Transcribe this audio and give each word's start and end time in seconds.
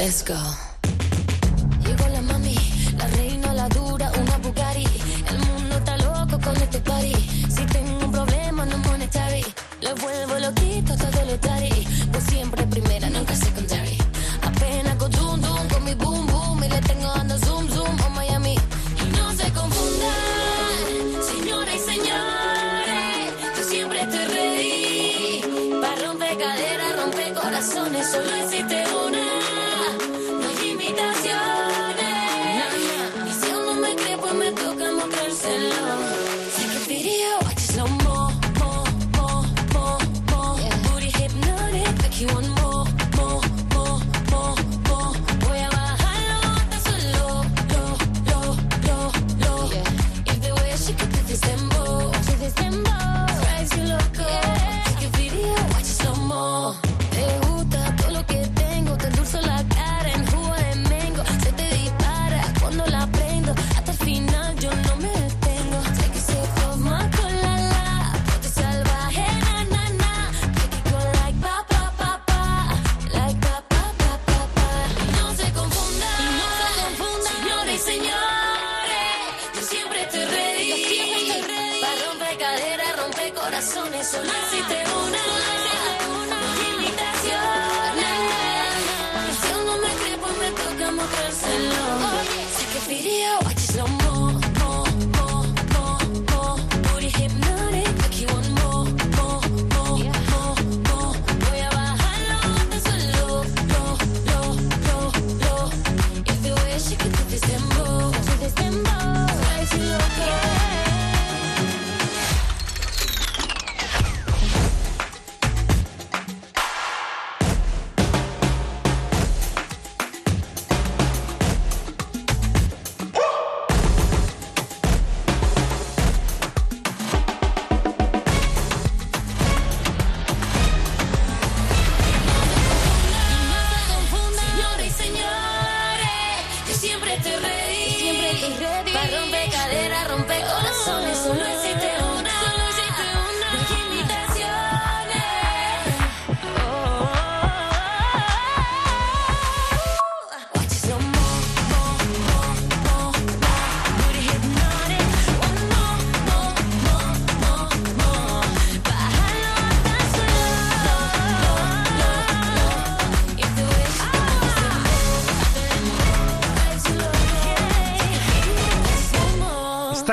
Let's 0.00 0.22
go. 0.22 0.34
Llegó 1.84 2.08
la 2.08 2.22
mami, 2.22 2.56
la 2.96 3.06
reina, 3.08 3.52
la 3.52 3.68
dura, 3.68 4.10
una 4.18 4.38
Bugatti. 4.38 4.86
El 5.28 5.38
mundo 5.46 5.76
está 5.76 5.98
loco 5.98 6.40
con 6.42 6.56
este 6.56 6.80
party. 6.80 7.12
Si 7.50 7.66
tengo 7.66 8.06
un 8.06 8.10
problema, 8.10 8.64
no 8.64 8.78
monetary. 8.78 9.44
Le 9.82 9.92
vuelvo 9.92 10.38
loquito 10.38 10.96
todo 10.96 11.22
lo 11.26 11.36
daddy. 11.36 11.86
Pues 12.12 12.24
siempre 12.24 12.59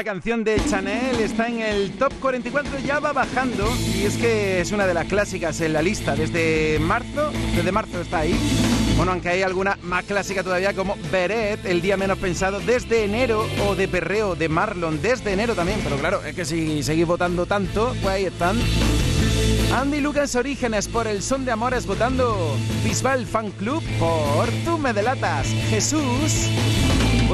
canción 0.07 0.45
de 0.45 0.55
Chanel 0.69 1.19
está 1.19 1.49
en 1.49 1.59
el 1.59 1.91
top 1.97 2.13
44, 2.21 2.79
ya 2.79 3.01
va 3.01 3.11
bajando 3.11 3.67
y 3.93 4.05
es 4.05 4.15
que 4.15 4.61
es 4.61 4.71
una 4.71 4.87
de 4.87 4.93
las 4.93 5.05
clásicas 5.05 5.59
en 5.59 5.73
la 5.73 5.81
lista 5.81 6.15
desde 6.15 6.79
marzo, 6.79 7.29
desde 7.53 7.73
marzo 7.73 7.99
está 7.99 8.19
ahí. 8.19 8.33
Bueno, 8.95 9.11
aunque 9.11 9.27
hay 9.27 9.41
alguna 9.41 9.77
más 9.81 10.05
clásica 10.05 10.43
todavía 10.43 10.73
como 10.73 10.95
Beret, 11.11 11.65
el 11.65 11.81
día 11.81 11.97
menos 11.97 12.19
pensado, 12.19 12.61
desde 12.61 13.03
enero, 13.03 13.45
o 13.67 13.75
de 13.75 13.89
Perreo, 13.89 14.35
de 14.35 14.47
Marlon, 14.47 15.01
desde 15.01 15.33
enero 15.33 15.55
también, 15.55 15.81
pero 15.83 15.97
claro, 15.97 16.23
es 16.23 16.33
que 16.33 16.45
si 16.45 16.83
seguís 16.83 17.05
votando 17.05 17.45
tanto, 17.45 17.93
pues 18.01 18.15
ahí 18.15 18.25
están. 18.27 18.57
Andy 19.75 19.99
Lucas 19.99 20.33
Orígenes 20.35 20.87
por 20.87 21.07
el 21.07 21.21
Son 21.21 21.43
de 21.43 21.51
Amores 21.51 21.85
votando 21.85 22.55
Bisbal 22.85 23.25
Fan 23.25 23.51
Club 23.51 23.83
por 23.99 24.47
Tú 24.63 24.77
me 24.77 24.93
delatas. 24.93 25.47
Jesús 25.69 26.47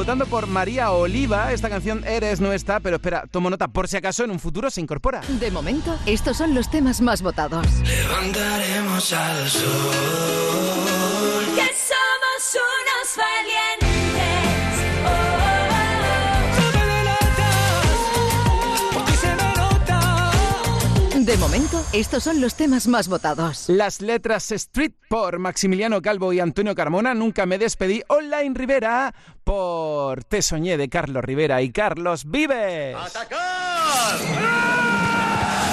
votando 0.04 0.26
por 0.26 0.48
María 0.48 0.92
Oliva. 0.92 1.54
Esta 1.54 1.70
canción 1.70 2.04
Eres 2.06 2.42
no 2.42 2.52
está, 2.52 2.82
pero 2.82 2.98
espera, 2.98 3.24
tomo 3.32 3.50
nota 3.50 3.70
por 3.70 3.88
si 3.88 3.96
acaso 3.96 4.26
en 4.26 4.32
un 4.32 4.40
futuro 4.40 4.70
se 4.70 4.82
incorpora. 4.82 5.22
De 5.40 5.50
momento, 5.50 5.98
estos 6.06 6.36
son 6.36 6.54
los 6.54 6.70
temas 6.70 7.00
más 7.00 7.22
votados. 7.22 7.66
Levantaremos 7.80 9.14
al 9.14 9.50
sol. 9.50 10.73
De 21.24 21.38
momento, 21.38 21.82
estos 21.94 22.26
son 22.26 22.42
los 22.42 22.56
temas 22.56 22.86
más 22.90 23.08
votados. 23.08 23.70
Las 23.70 24.02
letras 24.02 24.52
Street 24.52 24.92
por 25.08 25.40
Maximiliano 25.40 26.02
Calvo 26.02 26.34
y 26.34 26.42
Antonio 26.42 26.76
Carmona. 26.76 27.14
Nunca 27.14 27.46
me 27.46 27.58
despedí. 27.58 28.04
Online 28.10 28.52
Rivera 28.54 29.16
por 29.46 30.26
Te 30.26 30.42
soñé 30.42 30.76
de 30.76 30.90
Carlos 30.90 31.24
Rivera 31.24 31.62
y 31.62 31.72
Carlos 31.72 32.26
Vives. 32.26 32.98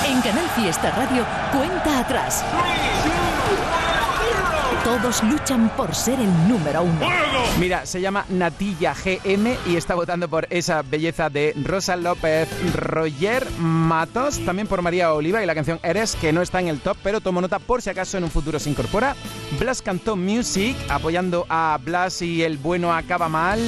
En 0.07 0.21
Canal 0.21 0.49
Fiesta 0.55 0.93
Radio, 0.93 1.27
cuenta 1.53 1.99
atrás. 1.99 2.45
Todos 4.85 5.23
luchan 5.25 5.69
por 5.77 5.95
ser 5.95 6.19
el 6.19 6.49
número 6.49 6.83
uno. 6.83 7.07
Mira, 7.59 7.85
se 7.85 8.01
llama 8.01 8.25
Natilla 8.31 8.95
GM 8.95 9.57
y 9.67 9.77
está 9.77 9.95
votando 9.95 10.27
por 10.27 10.47
esa 10.49 10.81
belleza 10.83 11.29
de 11.29 11.55
Rosa 11.65 11.97
López, 11.97 12.49
Roger 12.75 13.47
Matos, 13.59 14.43
también 14.45 14.67
por 14.67 14.81
María 14.81 15.13
Oliva 15.13 15.43
y 15.43 15.47
la 15.47 15.55
canción 15.55 15.79
Eres, 15.83 16.17
que 16.17 16.33
no 16.33 16.41
está 16.41 16.61
en 16.61 16.69
el 16.69 16.81
top, 16.81 16.97
pero 17.03 17.21
tomo 17.21 17.43
nota 17.43 17.59
por 17.59 17.83
si 17.83 17.91
acaso 17.91 18.17
en 18.17 18.25
un 18.25 18.31
futuro 18.31 18.59
se 18.59 18.71
incorpora. 18.71 19.15
Blas 19.59 19.83
cantó 19.83 20.17
Music, 20.17 20.77
apoyando 20.89 21.45
a 21.51 21.79
Blas 21.85 22.23
y 22.23 22.43
el 22.43 22.57
bueno 22.57 22.93
acaba 22.95 23.29
mal. 23.29 23.61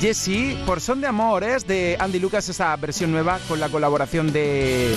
Jesse, 0.00 0.56
por 0.64 0.80
Son 0.80 1.00
de 1.00 1.08
Amores 1.08 1.66
de 1.66 1.96
Andy 1.98 2.20
Lucas, 2.20 2.48
esa 2.48 2.74
versión 2.76 3.10
nueva 3.10 3.40
con 3.48 3.58
la 3.58 3.68
colaboración 3.68 4.32
de 4.32 4.96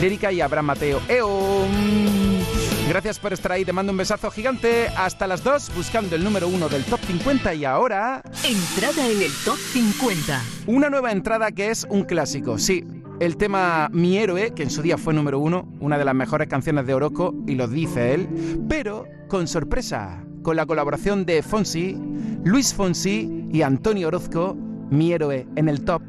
Lírica 0.00 0.32
y 0.32 0.40
Abraham 0.40 0.66
Mateo. 0.66 1.00
¡Eo! 1.08 1.66
Gracias 2.92 3.18
por 3.18 3.32
estar 3.32 3.52
ahí, 3.52 3.64
te 3.64 3.72
mando 3.72 3.90
un 3.90 3.96
besazo 3.96 4.30
gigante. 4.30 4.88
Hasta 4.88 5.26
las 5.26 5.42
2, 5.42 5.72
buscando 5.74 6.14
el 6.14 6.22
número 6.22 6.46
uno 6.46 6.68
del 6.68 6.84
top 6.84 7.00
50 7.00 7.54
y 7.54 7.64
ahora... 7.64 8.20
Entrada 8.44 9.08
en 9.08 9.22
el 9.22 9.30
top 9.46 9.56
50. 9.56 10.42
Una 10.66 10.90
nueva 10.90 11.10
entrada 11.10 11.50
que 11.52 11.70
es 11.70 11.86
un 11.88 12.04
clásico, 12.04 12.58
sí. 12.58 12.84
El 13.18 13.38
tema 13.38 13.88
Mi 13.94 14.18
Héroe, 14.18 14.52
que 14.52 14.64
en 14.64 14.68
su 14.68 14.82
día 14.82 14.98
fue 14.98 15.14
número 15.14 15.38
uno, 15.38 15.66
una 15.80 15.96
de 15.96 16.04
las 16.04 16.14
mejores 16.14 16.48
canciones 16.48 16.86
de 16.86 16.92
Oroco, 16.92 17.34
y 17.46 17.54
lo 17.54 17.66
dice 17.66 18.12
él, 18.12 18.28
pero 18.68 19.06
con 19.26 19.48
sorpresa, 19.48 20.22
con 20.42 20.56
la 20.56 20.66
colaboración 20.66 21.24
de 21.24 21.42
Fonsi, 21.42 21.96
Luis 22.44 22.74
Fonsi 22.74 23.46
y 23.50 23.62
Antonio 23.62 24.08
Orozco, 24.08 24.54
Mi 24.90 25.14
Héroe 25.14 25.46
en 25.56 25.70
el 25.70 25.82
top. 25.82 26.02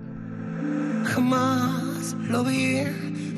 Jamás 1.06 2.13
lo 2.27 2.44
vi 2.44 2.83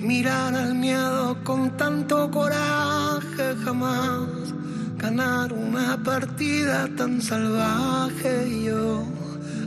mirar 0.05 0.53
al 0.53 0.75
miedo 0.75 1.35
con 1.43 1.75
tanto 1.77 2.29
coraje, 2.29 3.55
jamás 3.63 4.53
ganar 4.97 5.51
una 5.51 5.97
partida 6.03 6.87
tan 6.95 7.21
salvaje 7.21 8.47
y 8.47 8.65
yo 8.65 9.03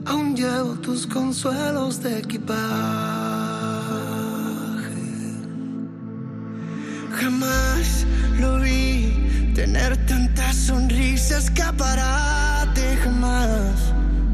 aún 0.07 0.37
llevo 0.37 0.75
tus 0.77 1.07
consuelos 1.07 2.03
de 2.03 2.19
equipaje. 2.19 2.59
Jamás 7.21 8.07
lo 8.39 8.61
vi 8.61 9.53
tener 9.55 9.97
tantas 10.07 10.55
sonrisas 10.55 11.45
escaparate, 11.45 12.97
jamás 13.03 13.93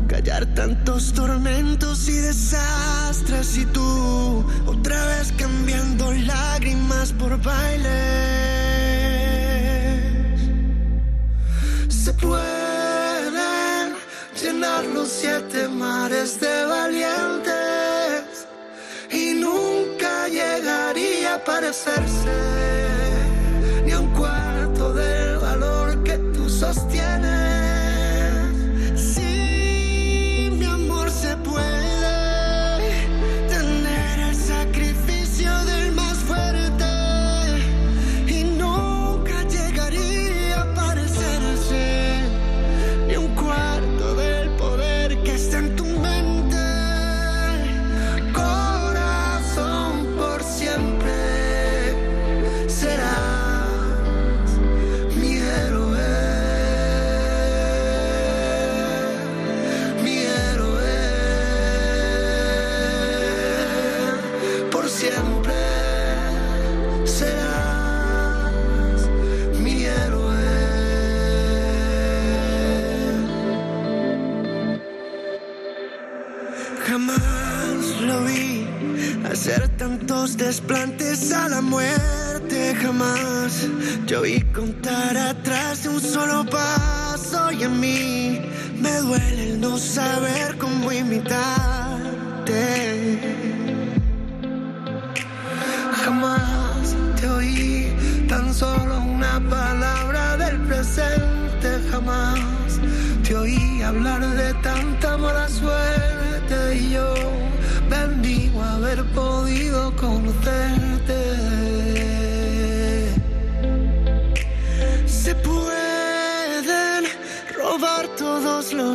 callar 0.09 0.47
tantos 0.55 1.13
tormentos 1.13 2.09
y 2.09 2.19
desastres 2.19 3.57
y 3.57 3.65
tú 3.67 4.45
otra 4.67 5.07
vez 5.07 5.33
cambiando 5.33 6.13
lágrimas 6.13 7.13
por 7.13 7.41
baile. 7.43 7.91
Se 11.89 12.13
pueden 12.15 13.95
llenar 14.41 14.85
los 14.87 15.09
siete 15.09 15.69
mares 15.69 16.41
de 16.41 16.65
valientes 16.65 18.47
y 19.11 19.35
nunca 19.35 20.29
llegaría 20.29 21.37
a 21.37 21.45
parecerse 21.45 22.37
ni 23.85 23.93
a 23.93 24.01
un 24.01 24.11
cuarto 24.13 24.93
del 24.93 25.39
valor 25.39 26.03
que 26.03 26.19
tú 26.35 26.49
sostienes. 26.49 27.34
Desplantes 80.33 81.33
a 81.33 81.49
la 81.51 81.61
muerte 81.61 82.75
jamás. 82.81 83.69
Yo 84.07 84.23
vi 84.23 84.41
contar 84.53 85.17
atrás 85.17 85.83
de 85.83 85.91
un 85.91 86.01
solo 86.01 86.47
paso 86.47 87.53
y 87.53 87.65
en 87.65 87.79
mí 87.79 88.41
me 88.81 88.93
duele 89.01 89.51
el 89.51 89.61
no 89.61 89.77
saber 89.77 90.57
cómo 90.57 90.91
imitarte. 90.91 91.45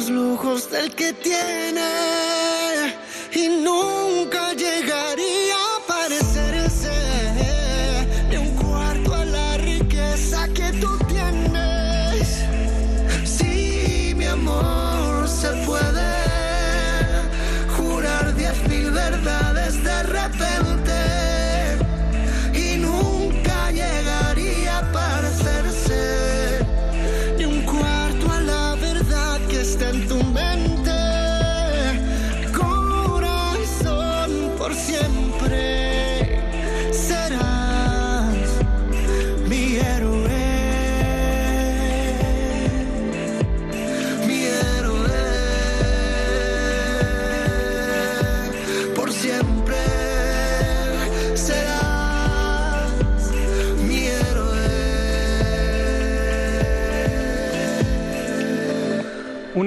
Los 0.09 0.29
lujos 0.29 0.71
del 0.71 0.93
que 0.95 1.13
tiene 1.13 2.18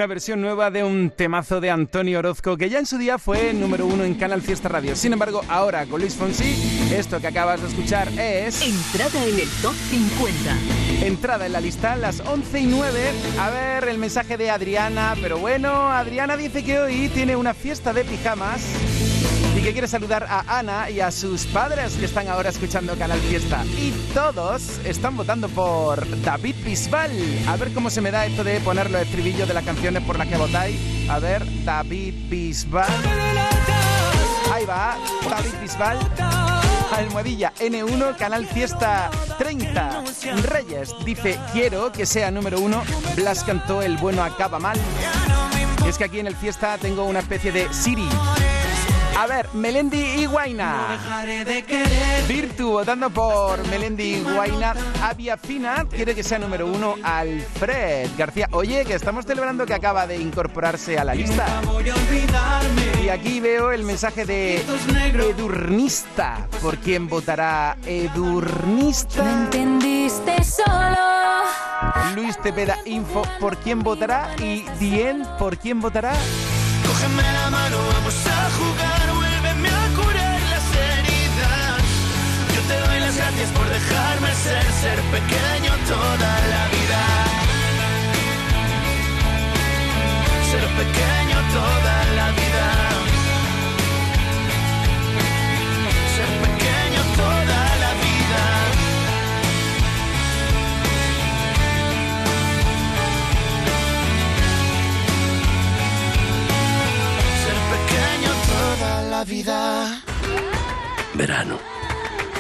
una 0.03 0.09
versión 0.09 0.41
nueva 0.41 0.73
de 0.73 0.83
un 0.83 1.11
temazo 1.11 1.61
de 1.61 1.71
Antonio 1.71 2.19
Orozco 2.19 2.57
que 2.57 2.69
ya 2.69 2.81
en 2.81 2.87
su 2.87 2.99
día 2.99 3.19
fue 3.19 3.53
número 3.55 3.87
uno 3.87 4.03
en 4.03 4.15
Canal 4.15 4.43
Fiesta 4.43 4.69
Radio. 4.69 4.97
Sin 4.97 5.13
embargo, 5.13 5.43
ahora 5.47 5.87
con 5.87 6.01
Luis 6.01 6.17
Fonsi, 6.17 6.91
esto 6.93 7.21
que 7.21 7.29
acabas 7.29 7.63
de 7.63 7.69
escuchar 7.69 8.09
es... 8.19 8.63
Entrada 8.63 9.25
en 9.25 9.39
el 9.39 9.49
top 9.63 9.75
50. 9.91 11.07
Entrada 11.07 11.47
en 11.47 11.53
la 11.53 11.61
lista, 11.61 11.95
las 11.95 12.19
11 12.19 12.59
y 12.59 12.67
9. 12.67 13.13
A 13.39 13.51
ver 13.51 13.89
el 13.89 13.99
mensaje 13.99 14.37
de 14.37 14.51
Adriana, 14.51 15.15
pero 15.23 15.39
bueno, 15.39 15.71
Adriana 15.93 16.37
dice 16.37 16.65
que 16.65 16.81
hoy 16.81 17.09
tiene 17.11 17.37
una 17.37 17.55
fiesta 17.55 17.93
de 17.93 18.03
pijamas 18.03 18.61
y 19.63 19.65
que 19.65 19.73
quiere 19.73 19.87
saludar 19.87 20.27
a 20.29 20.59
Ana 20.59 20.91
y 20.91 20.99
a 20.99 21.13
sus 21.13 21.47
padres 21.47 21.95
que 21.95 22.07
están 22.07 22.27
ahora 22.27 22.49
escuchando 22.49 22.97
Canal 22.97 23.21
Fiesta. 23.21 23.65
Y 23.79 23.93
todos 24.13 24.81
están 24.85 25.17
votando 25.17 25.49
por 25.49 26.05
David 26.23 26.57
Bisbal. 26.65 27.13
A 27.47 27.57
ver 27.57 27.73
cómo 27.73 27.89
se 27.89 28.01
me 28.01 28.11
da 28.11 28.27
esto 28.27 28.43
de 28.43 28.59
ponerlo 28.61 28.99
el 28.99 29.05
estribillo 29.05 29.47
de 29.47 29.55
las 29.55 29.65
canciones 29.65 30.03
por 30.03 30.19
las 30.19 30.27
que 30.27 30.37
votáis. 30.37 30.81
A 31.09 31.21
ver, 31.21 31.45
David 31.65 32.29
Bisbal. 32.29 32.91
Ahí 34.53 34.65
va, 34.65 34.97
David 35.31 35.55
Bisbal. 35.61 35.99
Almohadilla 36.97 37.53
N1, 37.61 38.17
Canal 38.17 38.47
Fiesta 38.47 39.11
30. 39.39 40.03
Reyes 40.43 40.93
dice, 41.05 41.39
quiero 41.53 41.93
que 41.93 42.05
sea 42.05 42.33
número 42.33 42.59
uno. 42.59 42.83
Blas 43.15 43.45
cantó 43.45 43.81
El 43.81 43.97
bueno 43.97 44.25
acaba 44.25 44.59
mal. 44.59 44.79
es 45.87 45.99
que 45.99 46.05
aquí 46.05 46.19
en 46.19 46.27
el 46.27 46.35
Fiesta 46.35 46.79
tengo 46.79 47.05
una 47.05 47.21
especie 47.21 47.53
de 47.53 47.73
Siri 47.73 48.09
a 49.19 49.27
ver, 49.27 49.49
Melendi 49.53 50.01
y 50.01 50.27
Guaina. 50.27 50.99
Virtu 52.29 52.73
votando 52.73 53.11
por 53.11 53.67
Melendi 53.69 54.17
y 54.17 54.21
Guaina. 54.23 54.75
Avia 55.03 55.37
Fina 55.37 55.87
quiere 55.91 56.15
que 56.15 56.23
sea 56.23 56.39
número 56.39 56.67
uno 56.67 56.97
Alfred 57.03 58.11
García. 58.17 58.49
Oye, 58.53 58.85
que 58.85 58.95
estamos 58.95 59.27
celebrando 59.27 59.67
que 59.67 59.75
acaba 59.75 60.07
de 60.07 60.17
incorporarse 60.19 60.99
a 60.99 61.05
la 61.05 61.15
lista. 61.15 61.47
Y 63.03 63.09
aquí 63.09 63.41
veo 63.41 63.73
el 63.73 63.85
mensaje 63.85 64.25
de 64.25 64.65
Edurnista. 65.15 66.49
¿Por 66.61 66.79
quién 66.79 67.09
votará 67.09 67.77
Edurnista? 67.87 69.23
¿Me 69.23 69.33
entendiste 69.33 70.43
solo? 70.45 71.13
Luis 72.15 72.39
Tepeda 72.41 72.79
Info, 72.85 73.23
¿por 73.41 73.57
quién 73.59 73.81
votará? 73.81 74.35
Y 74.39 74.65
Dien, 74.79 75.25
¿por 75.39 75.59
quién 75.59 75.81
votará? 75.81 76.13
Cógeme 76.87 77.23
la 77.23 77.51
mano, 77.51 77.62
vamos 77.95 78.15
a 78.27 78.51
jugar, 78.59 79.07
vuélveme 79.15 79.69
a 79.69 79.85
curar 79.97 80.41
las 80.53 80.67
heridas. 80.87 81.83
Yo 82.55 82.61
te 82.69 82.77
doy 82.87 83.01
las 83.01 83.17
gracias 83.17 83.51
por 83.51 83.69
dejarme 83.69 84.35
ser, 84.35 84.65
ser 84.83 84.99
pequeño 85.17 85.73
toda 85.89 86.31
la 86.53 86.63
vida. 86.75 87.01
Ser 90.51 90.67
pequeño 90.81 91.39
toda 91.59 92.05
la 92.17 92.31
vida. 92.33 92.42
vida. 109.25 110.03
Verano. 111.15 111.59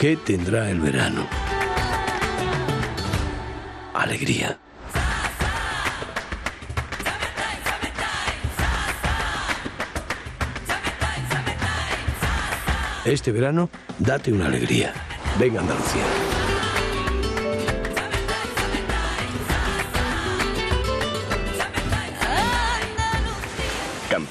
¿Qué 0.01 0.17
tendrá 0.17 0.71
el 0.71 0.81
verano? 0.81 1.27
Alegría. 3.95 4.59
Este 13.05 13.33
verano, 13.33 13.69
date 13.99 14.33
una 14.33 14.47
alegría. 14.47 14.93
Venga 15.39 15.61
Andalucía. 15.61 16.32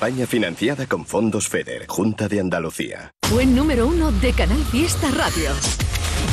Campaña 0.01 0.25
financiada 0.25 0.87
con 0.87 1.05
fondos 1.05 1.47
FEDER, 1.47 1.85
Junta 1.87 2.27
de 2.27 2.39
Andalucía. 2.39 3.13
Buen 3.29 3.55
número 3.55 3.85
uno 3.85 4.11
de 4.13 4.33
Canal 4.33 4.57
Fiesta 4.71 5.11
Radio. 5.11 5.51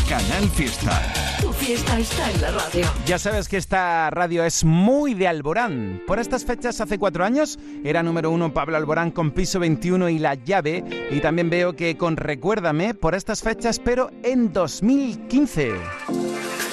Canal 0.09 0.49
Fiesta. 0.49 1.13
Tu 1.39 1.53
fiesta 1.53 1.99
está 1.99 2.31
en 2.31 2.41
la 2.41 2.51
radio. 2.53 2.87
Ya 3.05 3.19
sabes 3.19 3.47
que 3.47 3.59
esta 3.59 4.09
radio 4.09 4.43
es 4.43 4.65
muy 4.65 5.13
de 5.13 5.29
Alborán. 5.29 6.01
Por 6.07 6.19
estas 6.19 6.47
fechas, 6.47 6.81
hace 6.81 6.99
cuatro 6.99 7.27
años, 7.27 7.59
era 7.85 8.03
número 8.03 8.31
uno 8.31 8.55
Pablo 8.55 8.79
Alborán 8.79 9.11
con 9.11 9.33
Piso 9.33 9.61
21 9.61 10.09
y 10.09 10.19
La 10.19 10.33
Llave. 10.33 10.83
Y 11.11 11.21
también 11.21 11.51
veo 11.51 11.77
que 11.77 11.99
con 11.99 12.17
Recuérdame, 12.17 12.95
por 12.95 13.15
estas 13.15 13.43
fechas, 13.43 13.79
pero 13.79 14.11
en 14.23 14.51
2015. 14.51 16.38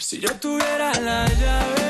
Si 0.00 0.18
yo 0.18 0.30
tuviera 0.40 0.92
la 1.00 1.26
llave 1.26 1.89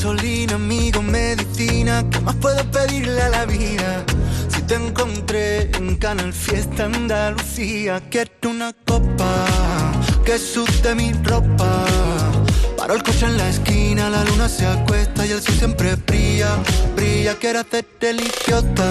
gasolina, 0.00 0.54
amigo, 0.54 1.02
medicina. 1.02 2.02
¿Qué 2.10 2.20
más 2.20 2.34
puedo 2.36 2.64
pedirle 2.70 3.20
a 3.20 3.28
la 3.28 3.44
vida? 3.44 4.02
Si 4.48 4.62
te 4.62 4.76
encontré 4.76 5.70
en 5.76 5.96
Canal 5.96 6.32
Fiesta 6.32 6.86
Andalucía, 6.86 8.00
quiero 8.10 8.30
una 8.48 8.72
copa 8.86 9.44
que 10.24 10.38
sude 10.38 10.94
mi 10.94 11.12
ropa. 11.12 11.84
Paro 12.78 12.94
el 12.94 13.02
coche 13.02 13.26
en 13.26 13.36
la 13.36 13.50
esquina, 13.50 14.08
la 14.08 14.24
luna 14.24 14.48
se 14.48 14.66
acuesta 14.66 15.26
y 15.26 15.32
el 15.32 15.42
sol 15.42 15.54
siempre 15.54 15.94
brilla, 15.96 16.56
brilla. 16.96 17.34
Quiero 17.34 17.60
hacerte 17.60 18.10
el 18.10 18.20
idiota, 18.20 18.90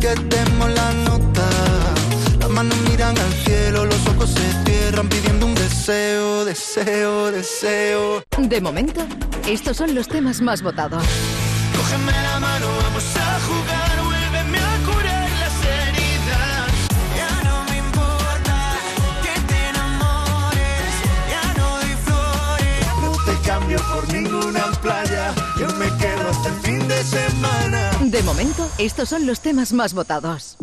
que 0.00 0.14
demos 0.34 0.70
la 0.72 0.92
nota. 0.94 1.48
Las 2.40 2.50
manos 2.50 2.76
miran 2.90 3.16
al 3.16 3.32
cielo, 3.44 3.84
los 3.84 4.04
ojos 4.08 4.30
se 4.30 4.67
cierran 4.88 5.08
pidiendo 5.10 5.44
un 5.44 5.54
deseo, 5.54 6.46
deseo, 6.46 7.30
deseo. 7.30 8.24
De 8.38 8.60
momento, 8.62 9.06
estos 9.46 9.76
son 9.76 9.94
los 9.94 10.08
temas 10.08 10.40
más 10.40 10.62
votados. 10.62 11.04
Cógeme 11.76 12.10
la 12.10 12.40
mano, 12.40 12.66
vamos 12.82 13.04
a 13.16 13.38
jugar, 13.40 14.02
vuélveme 14.02 14.58
a 14.58 14.78
curar 14.86 15.30
las 15.42 15.56
heridas. 15.76 16.70
Ya 17.18 17.42
no 17.44 17.64
me 17.64 17.76
importa 17.76 18.56
que 19.24 19.40
te 19.48 19.68
enamores, 19.68 20.92
ya 21.34 21.54
no 21.58 21.68
doy 21.80 21.94
flores. 22.06 22.86
No 23.02 23.12
te 23.26 23.46
cambio 23.46 23.78
por 23.92 24.10
ninguna 24.10 24.72
playa, 24.80 25.34
yo 25.60 25.68
me 25.74 25.86
quedo 25.98 26.30
hasta 26.30 26.48
el 26.48 26.60
fin 26.62 26.88
de 26.88 27.04
semana. 27.04 27.90
De 28.00 28.22
momento, 28.22 28.66
estos 28.78 29.10
son 29.10 29.26
los 29.26 29.40
temas 29.40 29.74
más 29.74 29.92
votados. 29.92 30.56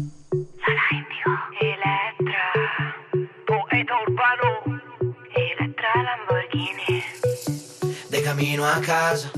De 8.10 8.22
camino 8.24 8.66
a 8.66 8.80
casa, 8.82 9.32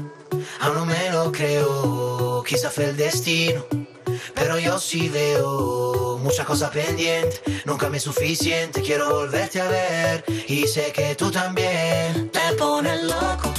aún 0.59 0.75
no 0.75 0.86
me 0.86 1.09
lo 1.09 1.31
creo, 1.31 2.43
quizá 2.43 2.69
fue 2.69 2.86
el 2.86 2.97
destino. 2.97 3.65
Pero 4.36 4.59
yo 4.59 4.79
sí 4.79 5.09
veo 5.09 6.19
muchas 6.21 6.45
cosas 6.45 6.69
pendientes, 6.69 7.41
nunca 7.65 7.89
me 7.89 7.97
es 7.97 8.03
suficiente, 8.03 8.81
quiero 8.81 9.09
volverte 9.09 9.62
a 9.62 9.67
ver 9.67 10.25
y 10.47 10.67
sé 10.67 10.91
que 10.91 11.15
tú 11.15 11.31
también. 11.31 12.29
Te 12.31 12.53
pones 12.55 13.03
loco 13.03 13.53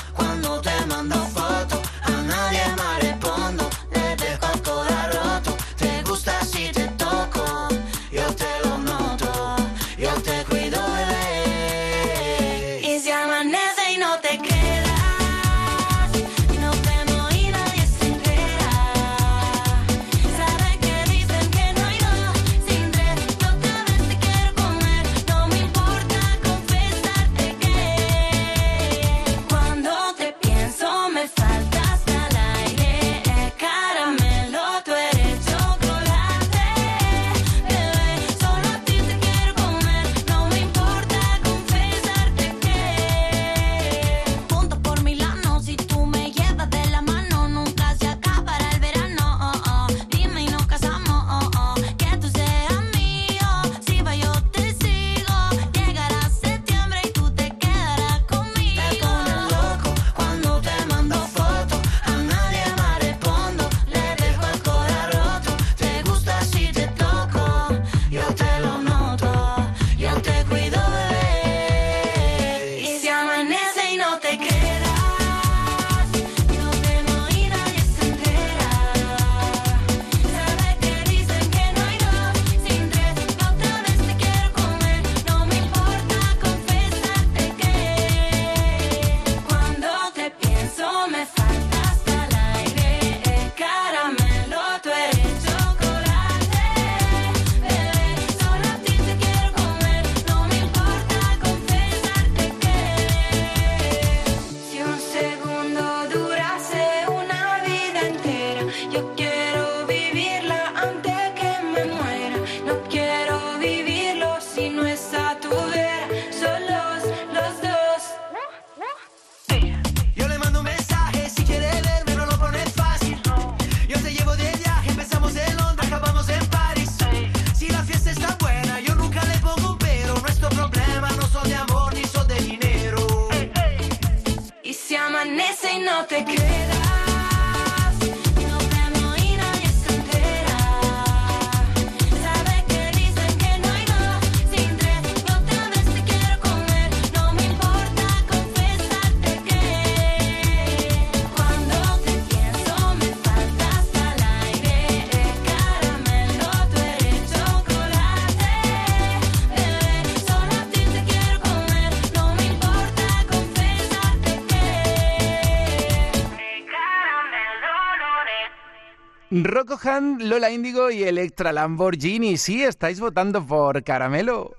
Rocco 169.48 169.78
Han, 169.82 170.28
Lola 170.28 170.50
Índigo 170.50 170.90
y 170.90 171.04
Electra 171.04 171.52
Lamborghini. 171.52 172.37
Sí, 172.37 172.62
estáis 172.62 173.00
votando 173.00 173.42
por 173.42 173.82
Caramelo. 173.82 174.54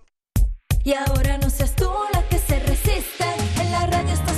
Y 0.84 0.94
ahora 0.94 1.38
no 1.38 1.48
seas 1.52 1.76
tú 1.76 1.88
la 2.12 2.28
que 2.28 2.40
se 2.40 2.60
resiste. 2.62 3.24
En 3.62 3.72
la 3.72 3.86
radio 3.86 4.12
está 4.12 4.29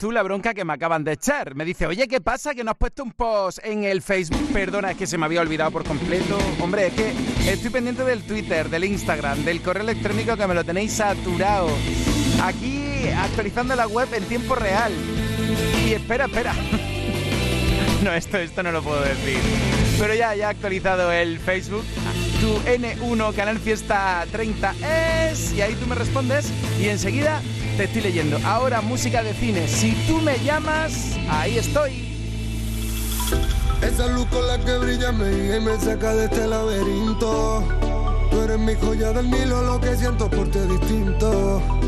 tú 0.00 0.10
la 0.10 0.22
bronca 0.22 0.54
que 0.54 0.64
me 0.64 0.72
acaban 0.72 1.04
de 1.04 1.12
echar. 1.12 1.54
Me 1.54 1.66
dice, 1.66 1.86
oye, 1.86 2.08
¿qué 2.08 2.22
pasa? 2.22 2.54
Que 2.54 2.64
no 2.64 2.70
has 2.70 2.76
puesto 2.78 3.04
un 3.04 3.12
post 3.12 3.58
en 3.62 3.84
el 3.84 4.00
Facebook. 4.00 4.48
Perdona, 4.50 4.92
es 4.92 4.96
que 4.96 5.06
se 5.06 5.18
me 5.18 5.26
había 5.26 5.42
olvidado 5.42 5.70
por 5.70 5.84
completo. 5.84 6.38
Hombre, 6.58 6.86
es 6.86 6.94
que 6.94 7.12
estoy 7.52 7.68
pendiente 7.68 8.02
del 8.02 8.22
Twitter, 8.22 8.70
del 8.70 8.84
Instagram, 8.84 9.44
del 9.44 9.60
correo 9.60 9.82
electrónico 9.82 10.38
que 10.38 10.46
me 10.46 10.54
lo 10.54 10.64
tenéis 10.64 10.94
saturado. 10.94 11.68
Aquí 12.42 13.08
actualizando 13.14 13.76
la 13.76 13.86
web 13.86 14.08
en 14.14 14.24
tiempo 14.24 14.54
real. 14.54 14.92
Y 15.86 15.92
espera, 15.92 16.24
espera. 16.24 16.54
No, 18.02 18.14
esto, 18.14 18.38
esto 18.38 18.62
no 18.62 18.72
lo 18.72 18.82
puedo 18.82 19.02
decir. 19.02 19.36
Pero 19.98 20.14
ya, 20.14 20.34
ya 20.34 20.46
he 20.46 20.50
actualizado 20.50 21.12
el 21.12 21.38
Facebook. 21.38 21.84
Tu 22.40 22.56
N1 22.66 23.34
Canal 23.34 23.58
Fiesta 23.58 24.26
30 24.32 24.74
es. 25.30 25.52
Y 25.52 25.60
ahí 25.60 25.74
tú 25.74 25.86
me 25.86 25.94
respondes. 25.94 26.50
Y 26.80 26.88
enseguida 26.88 27.42
te 27.76 27.84
estoy 27.84 28.00
leyendo. 28.00 28.38
Ahora 28.44 28.80
música 28.80 29.22
de 29.22 29.34
cine. 29.34 29.68
Si 29.68 29.92
tú 30.06 30.22
me 30.22 30.38
llamas, 30.38 31.18
ahí 31.28 31.58
estoy. 31.58 32.08
Esa 33.82 34.06
luz 34.08 34.26
con 34.26 34.46
la 34.46 34.58
que 34.58 34.78
brilla 34.78 35.12
me 35.12 35.56
y 35.56 35.60
me 35.60 35.78
saca 35.78 36.14
de 36.14 36.24
este 36.24 36.46
laberinto. 36.46 37.62
Tú 38.30 38.40
eres 38.40 38.58
mi 38.58 38.74
joya 38.74 39.12
del 39.12 39.30
Nilo, 39.30 39.62
lo 39.62 39.80
que 39.80 39.94
siento 39.96 40.30
por 40.30 40.50
ti 40.50 40.60
distinto. 40.60 41.79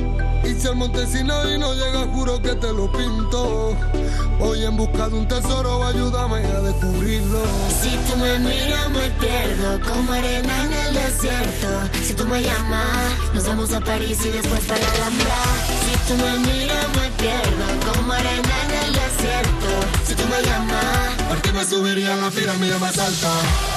Y 0.45 0.61
si 0.61 0.67
al 0.67 0.77
Montesino 0.77 1.49
y 1.51 1.59
no 1.59 1.73
llega, 1.75 2.07
juro 2.13 2.41
que 2.43 2.55
te 2.55 2.73
lo 2.73 2.91
pinto. 2.91 3.77
Voy 4.39 4.65
en 4.65 4.77
busca 4.77 5.09
de 5.09 5.15
un 5.15 5.29
tesoro, 5.29 5.87
ayúdame 5.87 6.39
a 6.45 6.61
descubrirlo. 6.61 7.43
Si 7.81 7.91
tú 7.91 8.17
me 8.19 8.39
miras 8.41 8.91
me 8.91 9.09
pierdo 9.21 9.81
como 9.89 10.13
arena 10.13 10.65
en 10.65 10.73
el 10.73 10.95
desierto. 10.95 11.69
Si 12.03 12.15
tú 12.15 12.25
me 12.27 12.43
llamas, 12.43 13.13
nos 13.35 13.47
vamos 13.47 13.73
a 13.73 13.81
París 13.81 14.19
y 14.25 14.31
después 14.31 14.61
para 14.65 14.81
la 14.81 14.93
Alhambra. 14.95 15.37
Si 15.85 16.13
tú 16.13 16.21
me 16.21 16.39
miras 16.39 16.89
me 16.97 17.11
pierdo 17.23 17.93
como 17.93 18.13
arena 18.13 18.55
en 18.65 18.87
el 18.87 18.93
desierto. 18.93 19.69
Si 20.07 20.15
tú 20.15 20.25
me 20.25 20.43
llamas, 20.43 21.29
Por 21.29 21.41
ti 21.41 21.53
me 21.53 21.65
subiría 21.65 22.15
a 22.15 22.17
la 22.17 22.31
pirámide 22.31 22.79
más 22.79 22.99
alta. 22.99 23.72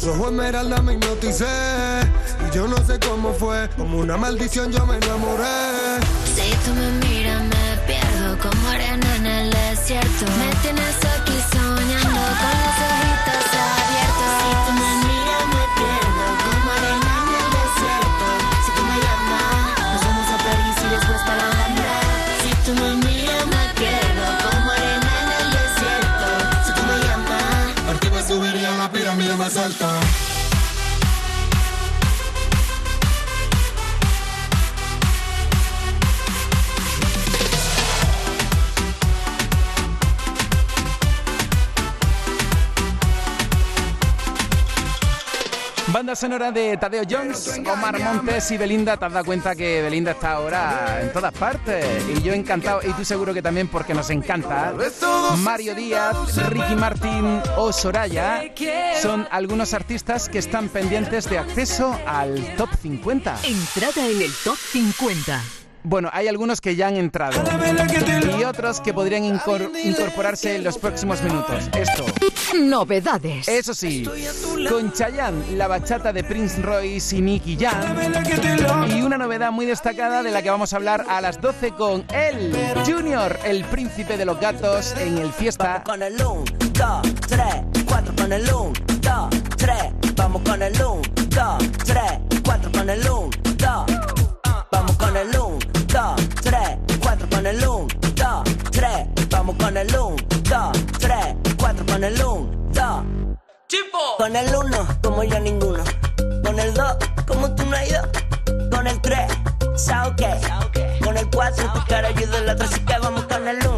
Sus 0.00 0.08
ojos 0.08 0.30
esmeralda 0.30 0.80
me 0.80 0.94
hipnoticé. 0.94 1.44
Y 2.46 2.54
yo 2.54 2.66
no 2.66 2.76
sé 2.86 2.98
cómo 3.00 3.34
fue, 3.34 3.68
como 3.76 3.98
una 3.98 4.16
maldición 4.16 4.72
yo 4.72 4.86
me 4.86 4.96
enamoré. 4.96 6.00
si 6.34 6.50
tú 6.64 6.74
me 6.74 6.90
miras 7.06 7.42
me 7.42 7.76
pierdo 7.86 8.38
como 8.38 8.68
arena 8.68 9.16
en 9.16 9.26
el 9.26 9.50
desierto. 9.50 10.24
Me 10.38 10.54
tienes 10.62 10.96
aquí 11.18 11.39
Banda 46.10 46.20
sonora 46.20 46.50
de 46.50 46.76
Tadeo 46.76 47.04
Jones, 47.08 47.60
Omar 47.72 47.96
Montes 48.00 48.50
y 48.50 48.56
Belinda. 48.56 48.96
Te 48.96 49.04
has 49.04 49.12
dado 49.12 49.24
cuenta 49.24 49.54
que 49.54 49.80
Belinda 49.80 50.10
está 50.10 50.32
ahora 50.32 50.98
en 51.00 51.12
todas 51.12 51.32
partes. 51.32 51.86
Y 52.08 52.20
yo 52.20 52.32
encantado, 52.32 52.80
y 52.82 52.92
tú 52.94 53.04
seguro 53.04 53.32
que 53.32 53.40
también 53.40 53.68
porque 53.68 53.94
nos 53.94 54.10
encanta. 54.10 54.74
Mario 55.36 55.72
Díaz, 55.76 56.36
Ricky 56.48 56.74
Martin 56.74 57.40
o 57.56 57.72
Soraya 57.72 58.42
son 59.00 59.28
algunos 59.30 59.72
artistas 59.72 60.28
que 60.28 60.38
están 60.38 60.68
pendientes 60.68 61.30
de 61.30 61.38
acceso 61.38 61.96
al 62.04 62.56
top 62.56 62.70
50. 62.82 63.36
Entrada 63.44 64.08
en 64.08 64.22
el 64.22 64.32
top 64.42 64.56
50. 64.56 65.59
Bueno, 65.82 66.10
hay 66.12 66.28
algunos 66.28 66.60
que 66.60 66.76
ya 66.76 66.88
han 66.88 66.96
entrado 66.96 67.42
y 68.38 68.44
otros 68.44 68.80
que 68.80 68.92
podrían 68.92 69.22
incor- 69.24 69.70
incorporarse 69.82 70.56
en 70.56 70.64
los 70.64 70.76
próximos 70.78 71.22
minutos. 71.22 71.70
Esto. 71.74 72.04
Novedades. 72.58 73.48
Eso 73.48 73.72
sí, 73.72 74.06
con 74.68 74.92
Chayanne, 74.92 75.56
la 75.56 75.68
bachata 75.68 76.12
de 76.12 76.22
Prince 76.22 76.60
Royce 76.60 77.16
y 77.16 77.22
Nicky 77.22 77.56
Jam. 77.58 77.96
Y 78.90 79.00
una 79.02 79.16
novedad 79.16 79.50
muy 79.52 79.64
destacada 79.66 80.22
de 80.22 80.30
la 80.30 80.42
que 80.42 80.50
vamos 80.50 80.72
a 80.72 80.76
hablar 80.76 81.06
a 81.08 81.20
las 81.20 81.40
12 81.40 81.70
con 81.72 82.04
el 82.12 82.54
Junior, 82.86 83.38
el 83.44 83.64
príncipe 83.64 84.16
de 84.18 84.24
los 84.26 84.38
gatos, 84.38 84.94
en 84.98 85.16
el 85.18 85.32
fiesta. 85.32 85.82
con 85.84 86.02
el 86.02 86.14
1, 86.14 86.44
2, 86.72 87.14
3, 87.28 87.44
4 87.86 88.14
con 88.16 88.32
el 88.32 88.42
1, 88.42 88.72
2, 89.00 89.30
3, 89.56 89.76
vamos 90.14 90.42
con 90.42 90.62
el 90.62 90.74
1, 90.74 91.00
2, 91.28 91.70
3, 91.86 92.02
4 92.44 92.72
con 92.72 92.90
el 92.90 93.00
1, 93.00 93.30
el 97.50 97.66
1, 97.66 97.88
2, 98.14 98.70
3, 98.70 98.90
vamos 99.28 99.56
con 99.56 99.76
el 99.76 99.88
1, 99.88 100.16
2, 100.48 100.84
3, 101.00 101.16
4 101.58 101.86
con 101.86 102.04
el 102.04 102.24
1, 102.24 102.70
2. 102.72 102.86
Con 104.18 104.36
el 104.36 104.54
1, 104.54 104.88
como 105.02 105.24
yo 105.24 105.40
ninguno. 105.40 105.82
Con 106.44 106.60
el 106.60 106.72
2, 106.72 106.96
como 107.26 107.52
tú 107.56 107.66
no 107.66 107.76
has 107.76 107.90
ido. 107.90 108.02
Con 108.70 108.86
el 108.86 109.00
3, 109.00 109.32
sao 109.74 110.14
que. 110.14 110.30
Con 111.02 111.16
el 111.16 111.28
4, 111.28 111.72
tu 111.72 111.84
cara 111.88 112.08
ayuda 112.08 112.38
el 112.38 112.48
otro, 112.50 112.66
así 112.66 112.78
que 112.84 112.98
vamos 112.98 113.24
con 113.24 113.48
el 113.48 113.58
1, 113.58 113.69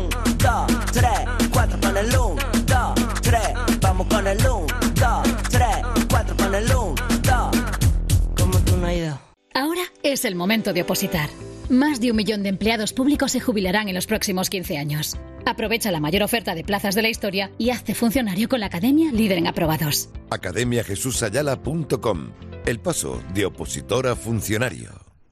Es 10.12 10.26
el 10.26 10.34
momento 10.34 10.74
de 10.74 10.82
opositar. 10.82 11.30
Más 11.70 11.98
de 11.98 12.10
un 12.10 12.18
millón 12.18 12.42
de 12.42 12.50
empleados 12.50 12.92
públicos 12.92 13.32
se 13.32 13.40
jubilarán 13.40 13.88
en 13.88 13.94
los 13.94 14.06
próximos 14.06 14.50
15 14.50 14.76
años. 14.76 15.16
Aprovecha 15.46 15.90
la 15.90 16.00
mayor 16.00 16.22
oferta 16.22 16.54
de 16.54 16.64
plazas 16.64 16.94
de 16.94 17.00
la 17.00 17.08
historia 17.08 17.50
y 17.56 17.70
hazte 17.70 17.94
funcionario 17.94 18.46
con 18.46 18.60
la 18.60 18.66
Academia 18.66 19.10
Líder 19.10 19.38
en 19.38 19.46
Aprobados. 19.46 20.10
academiajesusayala.com 20.28 22.32
El 22.66 22.78
paso 22.78 23.22
de 23.32 23.46
opositor 23.46 24.06
a 24.06 24.14
funcionario. 24.14 24.90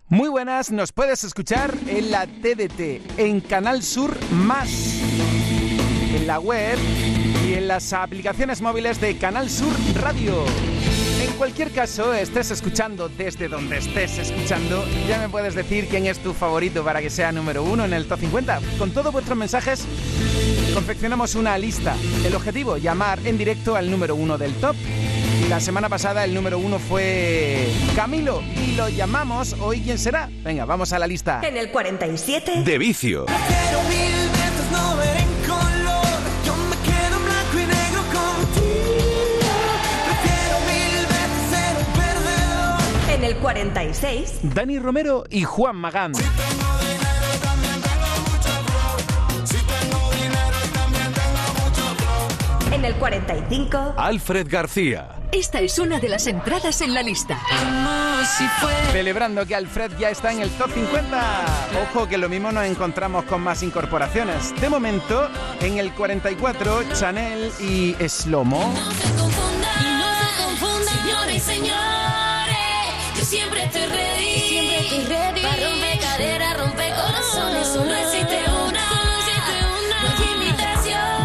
Muy 0.08 0.30
buenas, 0.30 0.70
nos 0.70 0.92
puedes 0.92 1.24
escuchar 1.24 1.74
en 1.86 2.10
la 2.10 2.26
TDT, 2.26 3.18
en 3.18 3.42
Canal 3.42 3.82
Sur 3.82 4.16
Más, 4.30 4.98
en 6.16 6.26
la 6.26 6.40
web 6.40 6.78
y 7.46 7.52
en 7.52 7.68
las 7.68 7.92
aplicaciones 7.92 8.62
móviles 8.62 8.98
de 8.98 9.18
Canal 9.18 9.50
Sur 9.50 9.74
Radio. 9.96 10.42
En 11.40 11.44
cualquier 11.44 11.70
caso, 11.70 12.12
estés 12.12 12.50
escuchando 12.50 13.08
desde 13.08 13.48
donde 13.48 13.78
estés 13.78 14.18
escuchando, 14.18 14.84
ya 15.08 15.16
me 15.16 15.30
puedes 15.30 15.54
decir 15.54 15.88
quién 15.88 16.04
es 16.04 16.18
tu 16.18 16.34
favorito 16.34 16.84
para 16.84 17.00
que 17.00 17.08
sea 17.08 17.32
número 17.32 17.62
uno 17.62 17.86
en 17.86 17.94
el 17.94 18.06
top 18.06 18.20
50. 18.20 18.60
Con 18.78 18.90
todos 18.90 19.10
vuestros 19.10 19.38
mensajes, 19.38 19.86
confeccionamos 20.74 21.36
una 21.36 21.56
lista. 21.56 21.96
El 22.26 22.34
objetivo, 22.34 22.76
llamar 22.76 23.20
en 23.24 23.38
directo 23.38 23.74
al 23.74 23.90
número 23.90 24.16
uno 24.16 24.36
del 24.36 24.52
top. 24.56 24.76
La 25.48 25.60
semana 25.60 25.88
pasada 25.88 26.24
el 26.24 26.34
número 26.34 26.58
uno 26.58 26.78
fue 26.78 27.70
Camilo 27.96 28.42
y 28.62 28.72
lo 28.72 28.90
llamamos. 28.90 29.56
¿Hoy 29.60 29.80
quién 29.80 29.98
será? 29.98 30.28
Venga, 30.44 30.66
vamos 30.66 30.92
a 30.92 30.98
la 30.98 31.06
lista. 31.06 31.40
En 31.42 31.56
el 31.56 31.70
47. 31.70 32.64
De 32.64 32.76
vicio. 32.76 33.24
En 43.20 43.26
el 43.26 43.36
46. 43.36 44.40
Dani 44.54 44.78
Romero 44.78 45.24
y 45.28 45.42
Juan 45.44 45.76
Magán. 45.76 46.12
En 52.72 52.82
el 52.82 52.94
45. 52.94 53.94
Alfred 53.98 54.46
García. 54.48 55.16
Esta 55.32 55.60
es 55.60 55.78
una 55.78 56.00
de 56.00 56.08
las 56.08 56.26
entradas 56.28 56.80
en 56.80 56.94
la 56.94 57.02
lista. 57.02 57.38
Celebrando 58.90 59.44
que 59.44 59.54
Alfred 59.54 59.92
ya 59.98 60.08
está 60.08 60.32
en 60.32 60.40
el 60.40 60.48
top 60.52 60.70
50. 60.72 61.44
Ojo 61.90 62.08
que 62.08 62.16
lo 62.16 62.30
mismo 62.30 62.50
nos 62.50 62.64
encontramos 62.64 63.26
con 63.26 63.42
más 63.42 63.62
incorporaciones. 63.62 64.58
De 64.62 64.70
momento, 64.70 65.28
en 65.60 65.76
el 65.76 65.92
44, 65.92 66.84
Chanel 66.94 67.52
y 67.60 67.94
Slomo. 68.08 68.72
Estoy 75.00 75.16
ready. 75.16 75.42
Para 75.42 75.70
romper 75.70 75.98
caderas, 75.98 76.58
romper 76.58 76.92
corazones. 76.94 77.66
Solo 77.68 77.94
existe 77.94 78.38
una. 78.48 78.88
Solo 78.88 79.10
existe 79.18 79.52
una. 79.86 80.02
No 80.02 80.08
hay 80.08 80.14
imitación. 80.36 81.20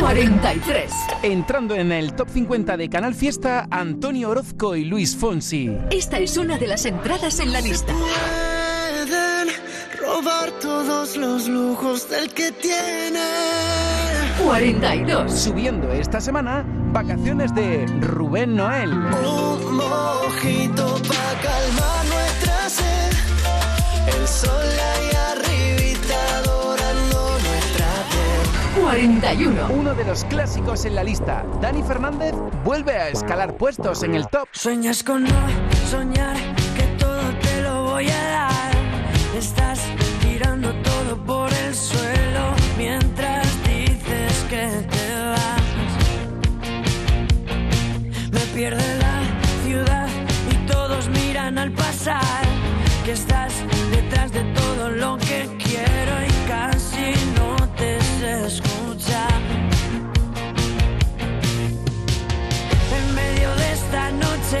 43. 0.00 0.92
Entrando 1.22 1.74
en 1.74 1.92
el 1.92 2.14
top 2.14 2.28
50 2.30 2.76
de 2.76 2.88
Canal 2.88 3.14
Fiesta, 3.14 3.66
Antonio 3.70 4.30
Orozco 4.30 4.74
y 4.76 4.84
Luis 4.84 5.16
Fonsi. 5.16 5.76
Esta 5.90 6.18
es 6.18 6.36
una 6.36 6.58
de 6.58 6.66
las 6.66 6.84
entradas 6.86 7.38
en 7.40 7.52
la 7.52 7.60
lista. 7.60 7.92
Pueden 7.94 9.48
robar 10.00 10.50
todos 10.60 11.16
los 11.16 11.48
lujos 11.48 12.08
del 12.08 12.32
que 12.32 12.52
tiene. 12.52 13.20
42. 14.44 15.32
Subiendo 15.32 15.90
esta 15.92 16.20
semana, 16.20 16.64
vacaciones 16.92 17.54
de 17.54 17.86
Rubén 18.00 18.56
Noel. 18.56 18.92
Un 18.92 19.76
mojito 19.76 21.00
pa' 21.08 21.40
calmar 21.42 22.04
nuestra 22.06 22.12
sed. 22.12 22.12
El 22.12 22.21
sol 24.32 24.68
ahí 24.94 25.10
arribita 25.30 26.38
adorando 26.38 27.38
nuestra 27.38 27.86
piel. 28.10 28.82
41. 28.82 29.68
Uno 29.70 29.94
de 29.94 30.04
los 30.04 30.24
clásicos 30.24 30.84
en 30.86 30.94
la 30.94 31.04
lista. 31.04 31.44
Dani 31.60 31.82
Fernández 31.82 32.34
vuelve 32.64 32.92
a 32.92 33.08
escalar 33.10 33.56
puestos 33.56 34.02
en 34.02 34.14
el 34.14 34.26
top. 34.28 34.48
Sueñas 34.52 35.02
con 35.02 35.24
no 35.24 35.72
soñar 35.90 36.36
que 36.76 36.84
todo 36.98 37.22
te 37.42 37.62
lo 37.62 37.84
voy 37.84 38.08
a 38.08 38.22
dar. 38.38 38.72
Estás 39.36 39.80
tirando 40.22 40.72
todo 40.82 41.16
por 41.24 41.52
el 41.52 41.74
suelo 41.74 42.54
mientras 42.78 43.46
dices 43.64 44.44
que 44.48 44.66
te 44.92 45.14
vas. 45.30 45.62
Me 48.32 48.40
pierde 48.54 48.96
la 48.98 49.20
ciudad 49.64 50.08
y 50.50 50.66
todos 50.66 51.08
miran 51.10 51.58
al 51.58 51.72
pasar. 51.72 52.42
Que 53.04 53.12
estás 53.12 53.52
lo 55.02 55.18
que 55.18 55.48
quiero 55.58 56.14
y 56.30 56.32
casi 56.46 57.08
no 57.38 57.50
te 57.76 58.00
se 58.18 58.46
escucha. 58.46 59.22
En 62.98 63.06
medio 63.20 63.48
de 63.60 63.72
esta 63.78 64.04
noche 64.12 64.60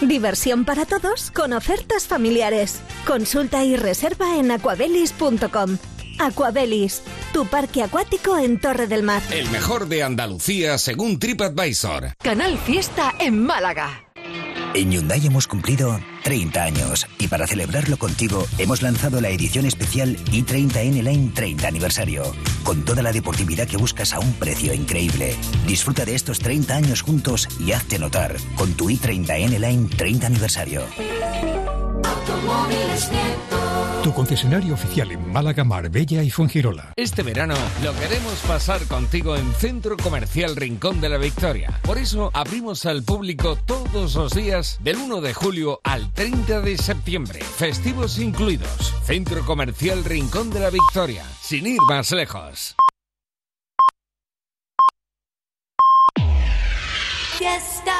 Diversión 0.00 0.64
para 0.64 0.84
todos 0.86 1.30
con 1.30 1.52
ofertas 1.52 2.06
familiares. 2.06 2.80
Consulta 3.06 3.64
y 3.64 3.76
reserva 3.76 4.38
en 4.38 4.50
aquabelis.com. 4.50 5.78
Aquabelis, 6.18 7.02
tu 7.32 7.46
parque 7.46 7.82
acuático 7.82 8.38
en 8.38 8.60
Torre 8.60 8.86
del 8.86 9.02
Mar. 9.02 9.22
El 9.30 9.50
mejor 9.50 9.88
de 9.88 10.02
Andalucía 10.02 10.78
según 10.78 11.18
TripAdvisor. 11.18 12.14
Canal 12.22 12.58
Fiesta 12.58 13.14
en 13.18 13.42
Málaga. 13.44 14.03
En 14.74 14.90
Hyundai 14.90 15.24
hemos 15.24 15.46
cumplido 15.46 16.00
30 16.24 16.64
años 16.64 17.06
y 17.20 17.28
para 17.28 17.46
celebrarlo 17.46 17.96
contigo 17.96 18.44
hemos 18.58 18.82
lanzado 18.82 19.20
la 19.20 19.28
edición 19.28 19.66
especial 19.66 20.16
i30N 20.32 21.00
Line 21.00 21.30
30 21.32 21.68
aniversario, 21.68 22.24
con 22.64 22.84
toda 22.84 23.00
la 23.00 23.12
deportividad 23.12 23.68
que 23.68 23.76
buscas 23.76 24.12
a 24.14 24.18
un 24.18 24.32
precio 24.34 24.74
increíble. 24.74 25.36
Disfruta 25.68 26.04
de 26.04 26.16
estos 26.16 26.40
30 26.40 26.74
años 26.74 27.02
juntos 27.02 27.48
y 27.60 27.70
hazte 27.70 28.00
notar 28.00 28.34
con 28.56 28.72
tu 28.74 28.90
i30N 28.90 29.60
Line 29.60 29.88
30 29.96 30.26
aniversario. 30.26 30.82
Tu 34.04 34.12
concesionario 34.12 34.74
oficial 34.74 35.12
en 35.12 35.32
Málaga, 35.32 35.64
Marbella 35.64 36.22
y 36.22 36.28
Fuengirola. 36.28 36.92
Este 36.94 37.22
verano 37.22 37.54
lo 37.82 37.94
queremos 37.94 38.34
pasar 38.46 38.86
contigo 38.86 39.34
en 39.34 39.50
Centro 39.54 39.96
Comercial 39.96 40.56
Rincón 40.56 41.00
de 41.00 41.08
la 41.08 41.16
Victoria. 41.16 41.80
Por 41.82 41.96
eso 41.96 42.30
abrimos 42.34 42.84
al 42.84 43.02
público 43.02 43.56
todos 43.56 44.14
los 44.14 44.34
días 44.34 44.78
del 44.82 44.98
1 44.98 45.22
de 45.22 45.32
julio 45.32 45.80
al 45.84 46.12
30 46.12 46.60
de 46.60 46.76
septiembre, 46.76 47.40
festivos 47.42 48.18
incluidos. 48.18 48.94
Centro 49.04 49.42
Comercial 49.46 50.04
Rincón 50.04 50.50
de 50.50 50.60
la 50.60 50.68
Victoria, 50.68 51.24
sin 51.40 51.66
ir 51.66 51.80
más 51.88 52.12
lejos. 52.12 52.76
Fiesta 57.38 57.94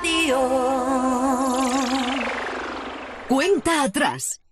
Radio. 0.00 0.81
Cuenta 3.32 3.82
atrás. 3.84 4.42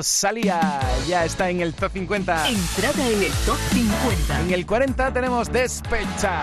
Rosalía 0.00 0.80
ya 1.06 1.26
está 1.26 1.50
en 1.50 1.60
el 1.60 1.74
top 1.74 1.92
50. 1.92 2.48
Entrada 2.48 3.06
en 3.06 3.22
el 3.22 3.32
top 3.44 3.58
50. 3.70 4.40
En 4.40 4.54
el 4.54 4.64
40 4.64 5.12
tenemos 5.12 5.52
Despecha. 5.52 6.40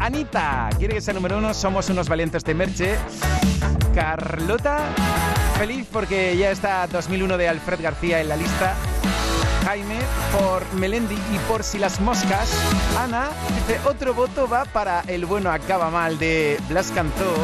Anita, 0.00 0.70
quiere 0.76 0.94
que 0.94 1.00
sea 1.00 1.14
número 1.14 1.38
uno. 1.38 1.54
Somos 1.54 1.88
unos 1.90 2.08
valientes 2.08 2.42
de 2.42 2.52
Merche. 2.52 2.96
Carlota, 3.94 4.88
feliz 5.56 5.86
porque 5.92 6.36
ya 6.36 6.50
está 6.50 6.88
2001 6.88 7.38
de 7.38 7.48
Alfred 7.48 7.80
García 7.80 8.20
en 8.20 8.28
la 8.28 8.34
lista. 8.34 8.74
Jaime 9.64 10.00
por 10.36 10.74
Melendi 10.74 11.14
y 11.14 11.38
por 11.46 11.62
Si 11.62 11.78
las 11.78 12.00
moscas. 12.00 12.50
Ana 12.98 13.28
dice 13.54 13.78
otro 13.84 14.14
voto 14.14 14.48
va 14.48 14.64
para 14.64 15.04
El 15.06 15.26
bueno 15.26 15.52
acaba 15.52 15.90
mal 15.90 16.18
de 16.18 16.58
Blas 16.68 16.90
Cantó. 16.90 17.36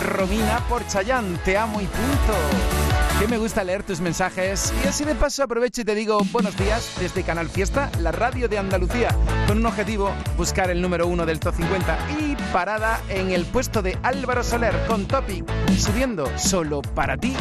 Romina 0.00 0.60
por 0.70 0.86
Chayán, 0.88 1.38
te 1.44 1.58
amo 1.58 1.82
y 1.82 1.84
punto 1.84 2.89
que 3.20 3.28
me 3.28 3.36
gusta 3.36 3.62
leer 3.62 3.82
tus 3.82 4.00
mensajes. 4.00 4.72
Y 4.82 4.88
así 4.88 5.04
de 5.04 5.14
paso 5.14 5.42
aprovecho 5.42 5.82
y 5.82 5.84
te 5.84 5.94
digo 5.94 6.20
buenos 6.32 6.56
días 6.56 6.90
desde 6.98 7.22
Canal 7.22 7.50
Fiesta, 7.50 7.90
la 8.00 8.12
radio 8.12 8.48
de 8.48 8.56
Andalucía, 8.56 9.14
con 9.46 9.58
un 9.58 9.66
objetivo, 9.66 10.10
buscar 10.38 10.70
el 10.70 10.80
número 10.80 11.06
uno 11.06 11.26
del 11.26 11.38
top 11.38 11.54
50 11.54 11.98
y 12.18 12.36
parada 12.50 12.98
en 13.10 13.30
el 13.30 13.44
puesto 13.44 13.82
de 13.82 13.98
Álvaro 14.02 14.42
Soler 14.42 14.74
con 14.88 15.06
Topic, 15.06 15.44
subiendo 15.76 16.26
solo 16.38 16.80
para 16.80 17.18
ti. 17.18 17.36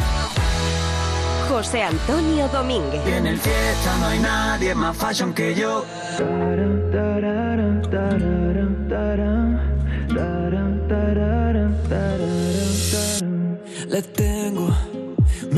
José 1.48 1.84
Antonio 1.84 2.50
Domínguez. 2.50 3.02
En 3.08 3.26
el 3.26 3.40
fiesta 3.40 3.98
no 4.02 4.08
hay 4.08 4.20
nadie 4.20 4.76
más 4.76 4.98
fashion 4.98 5.34
que 5.34 5.56
yo 5.56 5.86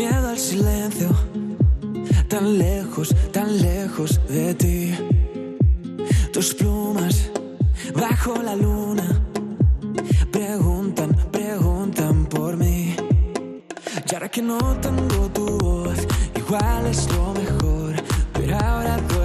miedo 0.02 0.30
al 0.30 0.38
silencio, 0.40 1.10
tan 2.28 2.58
lejos, 2.58 3.16
tan 3.32 3.62
lejos 3.62 4.20
de 4.28 4.56
ti. 4.56 4.96
Tus 6.34 6.56
plumas 6.56 7.30
bajo 7.94 8.42
la 8.42 8.56
luna 8.56 9.08
preguntan, 10.32 11.16
preguntan 11.32 12.26
por 12.26 12.58
mí. 12.58 12.96
Y 14.10 14.14
ahora 14.16 14.30
que 14.30 14.42
no 14.42 14.58
tengo 14.86 15.30
tu 15.36 15.46
voz, 15.60 16.00
igual 16.36 16.88
es 16.88 17.08
lo 17.16 17.34
mejor, 17.34 17.94
pero 18.34 18.58
ahora 18.58 18.98
duele 19.08 19.21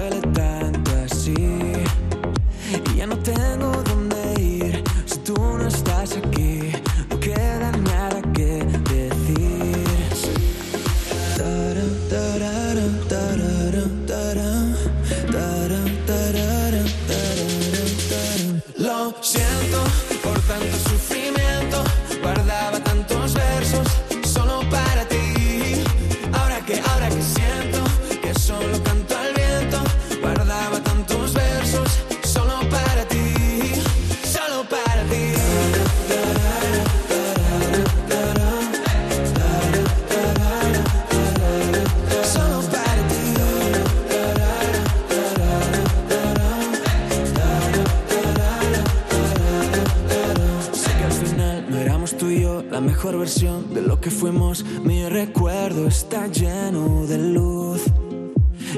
mejor 52.87 53.17
versión 53.17 53.73
de 53.73 53.81
lo 53.81 53.99
que 53.99 54.09
fuimos. 54.09 54.63
Mi 54.83 55.07
recuerdo 55.09 55.87
está 55.87 56.27
lleno 56.27 57.05
de 57.05 57.17
luz. 57.17 57.81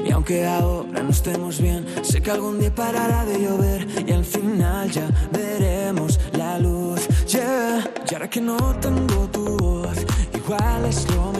Y 0.04 0.10
aunque 0.10 0.46
ahora 0.46 1.02
no 1.04 1.10
estemos 1.10 1.60
bien, 1.60 1.86
sé 2.02 2.20
que 2.20 2.32
algún 2.32 2.58
día 2.58 2.74
parará 2.74 3.24
de 3.24 3.40
llover 3.40 3.86
y 4.06 4.12
al 4.12 4.24
final 4.24 4.90
ya 4.90 5.08
veremos 5.32 6.18
la 6.32 6.58
luz. 6.58 7.06
Yeah. 7.28 7.88
Y 8.10 8.14
ahora 8.14 8.28
que 8.28 8.40
no 8.40 8.56
tengo 8.80 9.28
tu 9.30 9.56
voz, 9.56 9.98
igual 10.34 10.84
es 10.88 11.06
lo 11.14 11.32
mejor, 11.32 11.39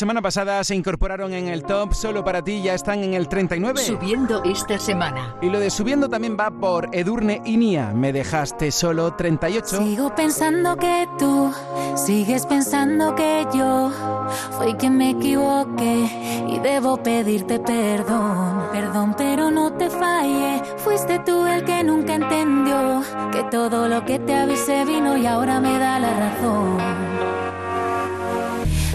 Semana 0.00 0.22
pasada 0.22 0.64
se 0.64 0.74
incorporaron 0.74 1.34
en 1.34 1.48
el 1.48 1.62
top 1.62 1.92
solo 1.92 2.24
para 2.24 2.40
ti, 2.40 2.62
ya 2.62 2.72
están 2.72 3.04
en 3.04 3.12
el 3.12 3.28
39. 3.28 3.82
Subiendo 3.82 4.42
esta 4.44 4.78
semana. 4.78 5.36
Y 5.42 5.50
lo 5.50 5.60
de 5.60 5.68
subiendo 5.68 6.08
también 6.08 6.38
va 6.40 6.50
por 6.50 6.88
Edurne 6.96 7.42
y 7.44 7.58
Nia. 7.58 7.92
Me 7.94 8.10
dejaste 8.10 8.72
solo 8.72 9.14
38. 9.14 9.76
Sigo 9.76 10.14
pensando 10.14 10.74
que 10.76 11.06
tú 11.18 11.52
sigues 11.96 12.46
pensando 12.46 13.14
que 13.14 13.46
yo 13.52 13.92
fui 14.52 14.72
quien 14.72 14.96
me 14.96 15.10
equivoqué 15.10 16.46
y 16.48 16.58
debo 16.60 17.02
pedirte 17.02 17.60
perdón. 17.60 18.70
Perdón, 18.72 19.14
pero 19.18 19.50
no 19.50 19.70
te 19.74 19.90
fallé. 19.90 20.62
Fuiste 20.78 21.18
tú 21.26 21.44
el 21.44 21.62
que 21.64 21.84
nunca 21.84 22.14
entendió 22.14 23.02
que 23.32 23.44
todo 23.50 23.86
lo 23.86 24.02
que 24.06 24.18
te 24.18 24.34
avisé 24.34 24.86
vino 24.86 25.18
y 25.18 25.26
ahora 25.26 25.60
me 25.60 25.78
da 25.78 25.98
la 25.98 26.18
razón. 26.18 26.78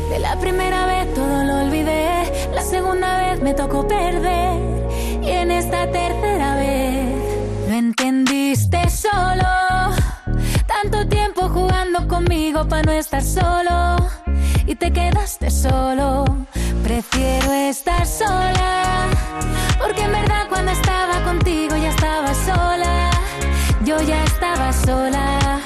De 0.09 0.19
la 0.19 0.39
primera 0.39 0.85
vez 0.87 0.94
me 3.41 3.53
tocó 3.53 3.87
perder 3.87 4.59
y 5.21 5.29
en 5.29 5.51
esta 5.51 5.89
tercera 5.91 6.55
vez 6.55 7.09
lo 7.67 7.73
entendiste 7.73 8.89
solo. 8.89 9.43
Tanto 10.67 11.07
tiempo 11.07 11.49
jugando 11.49 12.07
conmigo 12.07 12.67
para 12.67 12.83
no 12.83 12.91
estar 12.91 13.23
solo 13.23 13.97
y 14.65 14.75
te 14.75 14.91
quedaste 14.91 15.49
solo. 15.49 16.25
Prefiero 16.83 17.51
estar 17.51 18.05
sola 18.05 19.07
porque 19.79 20.03
en 20.03 20.11
verdad 20.11 20.47
cuando 20.49 20.71
estaba 20.71 21.23
contigo 21.23 21.75
ya 21.75 21.89
estaba 21.89 22.33
sola. 22.33 23.11
Yo 23.83 24.01
ya 24.01 24.23
estaba 24.23 24.71
sola, 24.73 25.59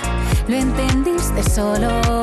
lo 0.47 0.55
entendiste 0.55 1.43
solo. 1.43 2.18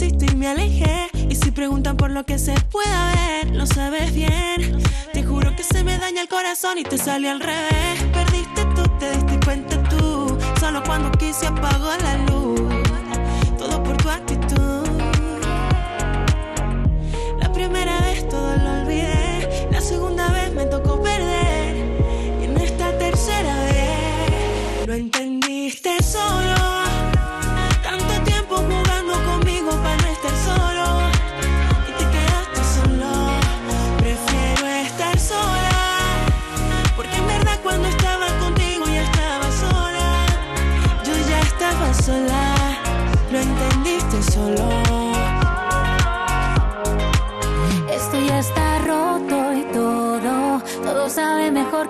Y 0.00 0.36
me 0.36 0.48
alejé. 0.48 1.10
Y 1.28 1.34
si 1.34 1.50
preguntan 1.50 1.98
por 1.98 2.10
lo 2.10 2.24
que 2.24 2.38
se 2.38 2.54
pueda 2.70 3.12
ver, 3.12 3.54
lo 3.54 3.66
sabes 3.66 4.14
bien. 4.14 4.82
Te 5.12 5.22
juro 5.22 5.54
que 5.54 5.62
se 5.62 5.84
me 5.84 5.98
daña 5.98 6.22
el 6.22 6.28
corazón 6.28 6.78
y 6.78 6.82
te 6.82 6.96
sale 6.96 7.28
al 7.28 7.40
revés. 7.40 8.02
Perdiste 8.10 8.64
tú, 8.74 8.82
te 8.98 9.10
diste 9.12 9.38
cuenta 9.44 9.82
tú. 9.90 10.38
Solo 10.58 10.82
cuando 10.84 11.10
quise 11.12 11.46
apagó 11.46 11.90
la 12.02 12.16
luz. 12.24 12.31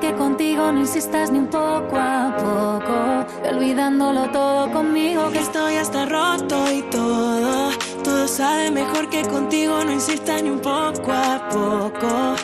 Que 0.03 0.13
contigo 0.15 0.73
no 0.73 0.81
insistas 0.81 1.31
ni 1.31 1.39
un 1.39 1.47
poco 1.47 1.97
a 1.97 2.35
poco. 2.37 3.49
Olvidándolo 3.49 4.29
todo 4.33 4.69
conmigo, 4.73 5.31
que 5.31 5.39
estoy 5.39 5.77
hasta 5.77 6.07
roto 6.07 6.59
y 6.73 6.83
todo. 6.91 7.71
Todo 8.03 8.27
sabe 8.27 8.73
mejor 8.73 9.09
que 9.09 9.23
contigo, 9.23 9.85
no 9.85 9.93
insistas 9.93 10.43
ni 10.43 10.51
un 10.51 10.59
poco 10.59 11.13
a 11.13 11.49
poco. 11.49 12.35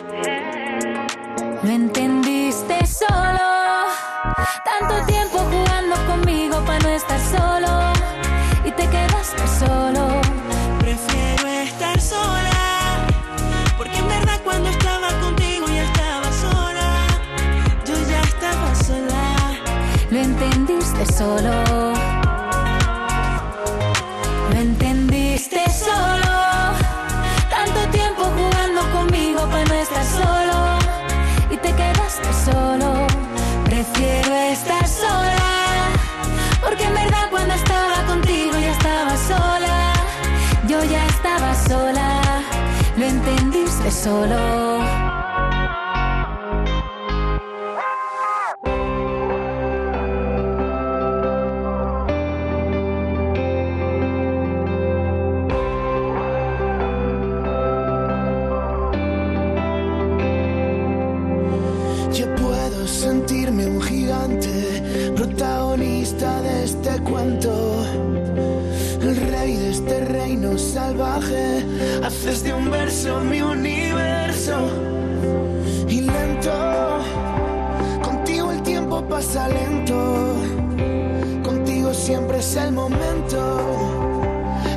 Lo 1.61 1.69
entendiste 1.69 2.85
solo. 2.87 3.49
Tanto 4.63 5.05
tiempo 5.05 5.18
solo. 21.19 21.51
Lo 24.51 24.57
entendiste 24.57 25.61
solo. 25.69 26.35
Tanto 27.55 27.79
tiempo 27.91 28.23
jugando 28.37 28.81
conmigo 28.95 29.41
para 29.51 29.65
no 29.65 29.73
estar 29.73 30.05
solo. 30.05 30.57
Y 31.49 31.57
te 31.57 31.71
quedaste 31.73 32.29
solo. 32.47 32.89
Prefiero 33.65 34.33
estar 34.55 34.87
sola. 34.87 35.49
Porque 36.63 36.85
en 36.85 36.93
verdad 36.93 37.25
cuando 37.29 37.53
estaba 37.53 37.97
contigo 38.07 38.53
ya 38.65 38.71
estaba 38.71 39.13
sola. 39.31 39.93
Yo 40.69 40.81
ya 40.85 41.05
estaba 41.05 41.53
sola. 41.67 42.21
Lo 42.97 43.05
entendiste 43.05 43.91
solo. 43.91 45.08
Pasa 79.19 79.49
lento. 79.49 79.99
Contigo 81.43 81.93
siempre 81.93 82.37
es 82.37 82.55
el 82.55 82.71
momento 82.71 83.39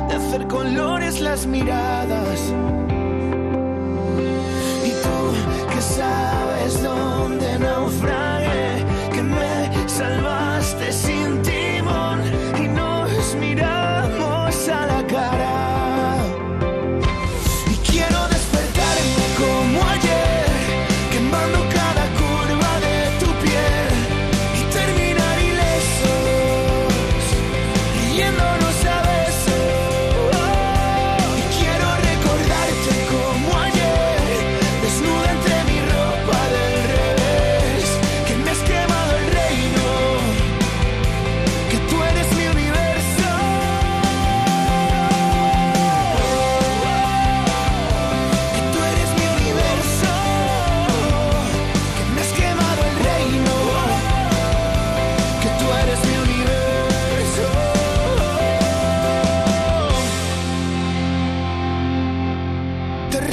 de 0.09 0.15
hacer 0.15 0.47
colores 0.47 1.21
las 1.21 1.45
miradas. 1.45 2.39
Y 4.89 4.91
tú 5.03 5.17
que 5.73 5.81
sabes 5.81 6.83
dónde 6.83 7.57
naufragué, 7.59 8.22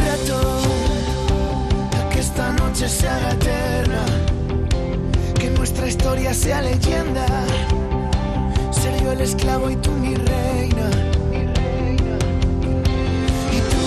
reto 0.06 0.38
que 2.10 2.20
esta 2.20 2.52
noche 2.52 2.88
se 2.88 3.08
haga 3.08 3.30
eterna, 3.32 4.04
que 5.38 5.50
nuestra 5.50 5.86
historia 5.86 6.32
sea 6.34 6.62
leyenda. 6.62 7.26
Ser 8.70 9.02
yo 9.02 9.12
el 9.12 9.20
esclavo 9.20 9.70
y 9.70 9.76
tú 9.76 9.90
mi 9.92 10.14
reina. 10.14 10.86
Y 13.56 13.58
tú 13.70 13.84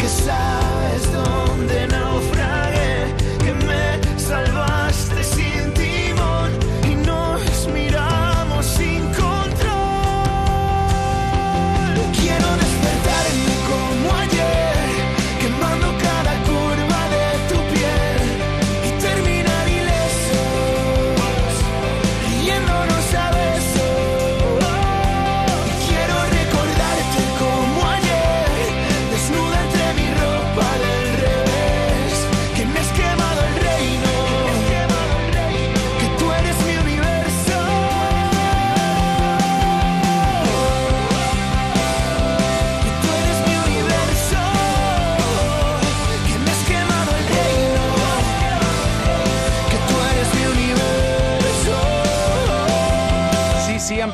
que 0.00 0.08
sabes 0.08 1.02
dónde 1.12 1.86
naufragué, 1.88 3.14
que 3.44 3.52
me 3.66 4.18
salvaste 4.18 4.61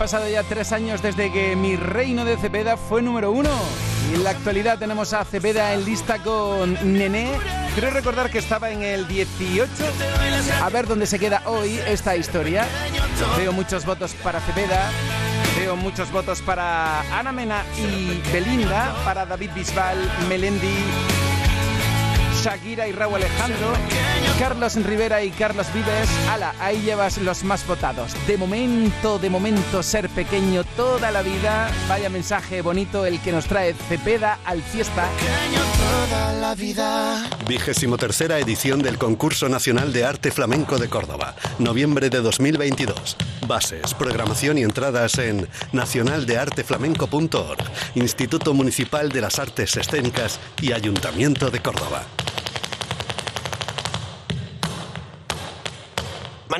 pasado 0.08 0.26
ya 0.26 0.42
tres 0.42 0.72
años 0.72 1.02
desde 1.02 1.30
que 1.30 1.54
mi 1.54 1.76
reino 1.76 2.24
de 2.24 2.38
Cepeda 2.38 2.78
fue 2.78 3.02
número 3.02 3.30
uno. 3.30 3.50
Y 4.10 4.14
en 4.14 4.24
la 4.24 4.30
actualidad 4.30 4.78
tenemos 4.78 5.12
a 5.12 5.22
Cepeda 5.22 5.74
en 5.74 5.84
lista 5.84 6.16
con 6.22 6.78
Nené. 6.96 7.30
Creo 7.74 7.90
recordar 7.90 8.30
que 8.30 8.38
estaba 8.38 8.70
en 8.70 8.82
el 8.82 9.06
18. 9.06 9.70
A 10.62 10.70
ver 10.70 10.86
dónde 10.86 11.06
se 11.06 11.18
queda 11.18 11.42
hoy 11.44 11.78
esta 11.86 12.16
historia. 12.16 12.66
Veo 13.36 13.52
muchos 13.52 13.84
votos 13.84 14.14
para 14.22 14.40
Cepeda. 14.40 14.90
Veo 15.58 15.76
muchos 15.76 16.10
votos 16.10 16.40
para 16.40 17.00
Ana 17.14 17.30
Mena 17.30 17.62
y 17.76 18.18
Belinda, 18.32 18.94
para 19.04 19.26
David 19.26 19.50
Bisbal, 19.54 19.98
Melendi, 20.26 20.84
Shakira 22.42 22.86
y 22.86 22.92
Raúl 22.92 23.16
Alejandro, 23.16 23.72
Carlos 24.38 24.76
Rivera 24.76 25.24
y 25.24 25.30
Carlos 25.30 25.66
Vives. 25.74 26.08
Ala, 26.30 26.54
ahí 26.60 26.80
llevas 26.82 27.18
los 27.18 27.42
más 27.42 27.66
votados. 27.66 28.12
De 28.26 28.36
momento, 28.36 29.18
de 29.18 29.28
momento, 29.28 29.82
ser 29.82 30.08
pequeño 30.08 30.62
toda 30.76 31.10
la 31.10 31.22
vida. 31.22 31.68
Vaya 31.88 32.08
mensaje 32.08 32.62
bonito 32.62 33.04
el 33.06 33.20
que 33.20 33.32
nos 33.32 33.46
trae 33.46 33.74
Cepeda 33.74 34.38
al 34.44 34.62
fiesta. 34.62 35.08
Toda 36.08 36.32
la 36.34 36.54
vida. 36.54 37.28
Vigésimo 37.48 37.96
tercera 37.96 38.38
edición 38.38 38.82
del 38.82 38.98
Concurso 38.98 39.48
Nacional 39.48 39.92
de 39.92 40.04
Arte 40.04 40.30
Flamenco 40.30 40.78
de 40.78 40.88
Córdoba, 40.88 41.34
noviembre 41.58 42.08
de 42.08 42.20
2022. 42.20 43.16
Bases, 43.46 43.94
programación 43.94 44.58
y 44.58 44.62
entradas 44.62 45.18
en 45.18 45.48
nacionaldearteflamenco.org, 45.72 47.58
Instituto 47.96 48.54
Municipal 48.54 49.08
de 49.10 49.22
las 49.22 49.38
Artes 49.38 49.76
Escénicas 49.76 50.38
y 50.60 50.72
Ayuntamiento 50.72 51.50
de 51.50 51.60
Córdoba. 51.60 52.04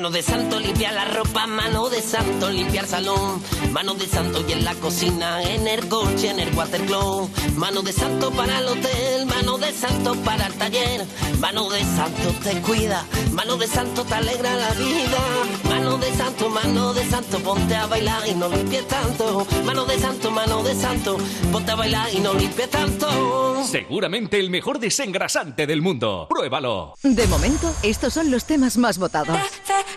Mano 0.09 0.17
de 0.17 0.23
santo 0.23 0.59
limpia 0.59 0.91
la 0.91 1.05
ropa, 1.05 1.45
mano 1.45 1.87
de 1.87 2.01
santo 2.01 2.49
limpiar 2.49 2.87
salón, 2.87 3.39
mano 3.71 3.93
de 3.93 4.07
santo 4.07 4.43
y 4.47 4.53
en 4.53 4.65
la 4.65 4.73
cocina, 4.73 5.43
en 5.43 5.67
el 5.67 5.87
coche, 5.87 6.31
en 6.31 6.39
el 6.39 6.51
watercloak, 6.55 7.29
mano 7.57 7.83
de 7.83 7.93
santo 7.93 8.31
para 8.31 8.57
el 8.57 8.69
hotel, 8.69 9.18
mano 9.39 9.57
de 9.57 9.71
santo 9.71 10.15
para 10.25 10.47
el 10.47 10.53
taller, 10.55 11.05
mano 11.39 11.69
de 11.69 11.79
santo 11.79 12.33
te 12.43 12.59
cuida, 12.59 13.05
mano 13.31 13.55
de 13.55 13.67
santo 13.67 14.03
te 14.03 14.13
alegra 14.13 14.53
la 14.53 14.71
vida, 14.71 15.17
mano 15.63 15.97
de 15.97 16.13
santo, 16.13 16.49
mano 16.49 16.93
de 16.93 17.09
santo, 17.09 17.39
ponte 17.39 17.73
a 17.73 17.85
bailar 17.85 18.27
y 18.27 18.33
no 18.35 18.49
limpies 18.49 18.85
tanto, 18.89 19.47
mano 19.63 19.85
de 19.85 19.97
santo, 19.97 20.29
mano 20.29 20.61
de 20.61 20.75
santo, 20.75 21.17
ponte 21.53 21.71
a 21.71 21.75
bailar 21.75 22.13
y 22.13 22.19
no 22.19 22.33
limpies 22.33 22.69
tanto. 22.69 23.63
Seguramente 23.63 24.37
el 24.41 24.49
mejor 24.49 24.77
desengrasante 24.77 25.65
del 25.65 25.81
mundo. 25.81 26.27
Pruébalo. 26.29 26.95
De 27.01 27.25
momento, 27.27 27.73
estos 27.81 28.13
son 28.13 28.31
los 28.31 28.43
temas 28.43 28.75
más 28.75 28.97
votados. 28.97 29.37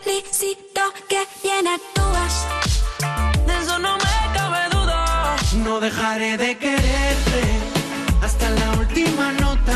felicito 0.05 0.83
que 1.09 1.27
bien 1.43 1.67
actúas. 1.67 2.47
De 3.45 3.59
eso 3.61 3.77
no 3.81 3.97
me 3.97 4.37
cabe 4.39 4.69
duda. 4.71 5.37
No 5.65 5.81
dejaré 5.81 6.37
de 6.37 6.57
quererte 6.57 7.62
última 9.03 9.33
nota. 9.33 9.73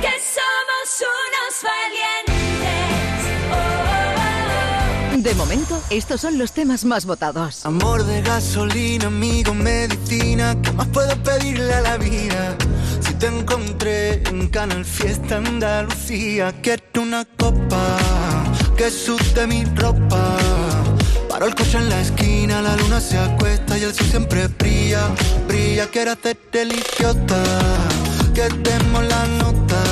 Que 0.00 0.12
somos 0.36 1.02
unos 1.02 1.54
valientes. 1.62 2.36
De 5.22 5.34
momento, 5.34 5.82
estos 5.90 6.20
son 6.22 6.38
los 6.38 6.52
temas 6.52 6.84
más 6.84 7.04
votados. 7.04 7.66
Amor 7.66 8.04
de 8.04 8.22
gasolina, 8.22 9.08
amigo, 9.08 9.52
medicina, 9.52 10.56
¿qué 10.62 10.72
más 10.72 10.88
puedo 10.88 11.14
pedirle 11.22 11.74
a 11.74 11.80
la 11.82 11.98
vida? 11.98 12.56
Si 13.00 13.12
te 13.14 13.26
encontré 13.26 14.22
en 14.28 14.48
Canal 14.48 14.84
Fiesta 14.84 15.36
Andalucía, 15.36 16.54
quiero 16.62 17.02
una 17.02 17.26
copa 17.36 17.98
que 18.76 18.90
sude 18.90 19.46
mi 19.46 19.64
ropa. 19.76 20.38
Paro 21.28 21.46
el 21.46 21.54
coche 21.54 21.78
en 21.78 21.90
la 21.90 22.00
esquina, 22.00 22.62
la 22.62 22.74
luna 22.76 23.00
se 23.00 23.18
acuesta 23.18 23.76
y 23.78 23.82
el 23.82 23.94
sol 23.94 24.06
siempre 24.06 24.48
brilla, 24.48 25.06
brilla. 25.46 25.86
Quiero 25.88 26.12
hacerte 26.12 26.62
el 26.62 26.72
idiota, 26.72 27.42
que 28.40 28.70
demos 28.70 29.04
la 29.04 29.26
nota. 29.26 29.82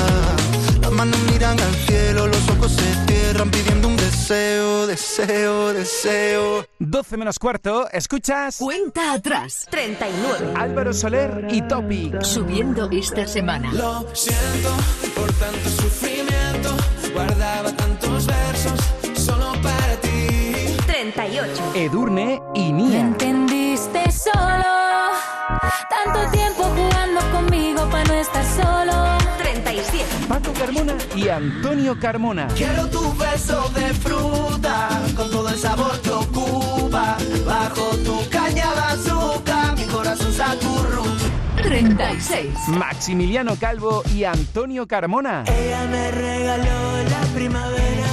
Las 0.80 0.90
manos 0.92 1.18
miran 1.30 1.58
al 1.60 1.74
cielo, 1.86 2.26
los 2.28 2.48
ojos 2.48 2.72
se 2.72 3.06
cierran 3.06 3.50
pidiendo 3.50 3.88
un 3.88 3.96
deseo, 3.96 4.86
deseo, 4.86 5.74
deseo. 5.74 6.66
12 6.78 7.16
menos 7.18 7.38
cuarto, 7.38 7.88
¿escuchas? 7.90 8.56
Cuenta 8.58 9.12
atrás. 9.12 9.66
39. 9.70 10.54
Álvaro 10.56 10.94
Soler 10.94 11.46
y 11.50 11.60
Topi. 11.62 12.12
Subiendo 12.22 12.88
esta 12.90 13.26
semana. 13.26 13.70
Lo 13.72 14.06
siento 14.14 14.70
por 15.14 15.30
tanto 15.34 15.68
sufrimiento. 15.68 16.74
Guardaba 17.12 17.70
tantos 17.72 18.26
versos 18.26 18.80
solo 19.14 19.52
para 19.62 19.96
ti. 20.00 20.76
38. 20.86 21.72
Edurne 21.74 22.40
y 22.54 22.72
Nia. 22.72 23.00
entendiste 23.00 24.10
solo. 24.10 24.78
Tanto 25.90 26.30
tiempo 26.30 26.62
jugando 26.64 27.17
para 27.86 28.04
no 28.04 28.14
estar 28.14 28.44
solo. 28.44 29.18
37. 29.38 30.04
Paco 30.28 30.52
Carmona 30.52 30.94
y 31.14 31.28
Antonio 31.28 31.98
Carmona. 31.98 32.48
Quiero 32.56 32.88
tu 32.88 33.12
beso 33.16 33.68
de 33.70 33.94
fruta 33.94 34.88
con 35.16 35.30
todo 35.30 35.48
el 35.48 35.58
sabor 35.58 36.00
que 36.00 36.10
ocupa. 36.10 37.16
Bajo 37.46 37.96
tu 37.98 38.28
caña 38.30 38.66
de 38.74 38.80
azúcar, 38.80 39.76
mi 39.76 39.84
corazón 39.84 40.32
se 40.32 40.42
acurruca. 40.42 41.08
36. 41.62 42.50
Maximiliano 42.68 43.56
Calvo 43.56 44.02
y 44.14 44.24
Antonio 44.24 44.86
Carmona. 44.86 45.44
Ella 45.46 45.86
me 45.90 46.10
regaló 46.10 47.02
la 47.10 47.20
primavera 47.34 48.07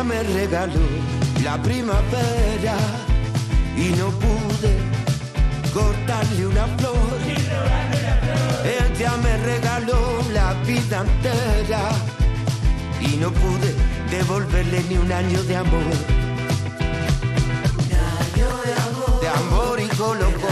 Ella 0.00 0.08
me 0.08 0.22
regaló 0.22 0.80
la 1.44 1.60
primavera 1.60 2.74
y 3.76 3.90
no 3.98 4.08
pude 4.08 4.72
cortarle 5.74 6.46
una 6.46 6.66
flor. 6.78 7.18
Ella 8.64 9.12
me 9.22 9.36
regaló 9.36 10.22
la 10.32 10.54
vida 10.62 11.02
entera 11.02 11.90
y 12.98 13.18
no 13.18 13.30
pude 13.30 13.74
devolverle 14.10 14.82
ni 14.88 14.96
un 14.96 15.12
año 15.12 15.42
de 15.42 15.56
amor. 15.56 15.92
De 19.20 19.28
amor 19.28 19.80
y 19.80 19.88
loco, 19.98 20.48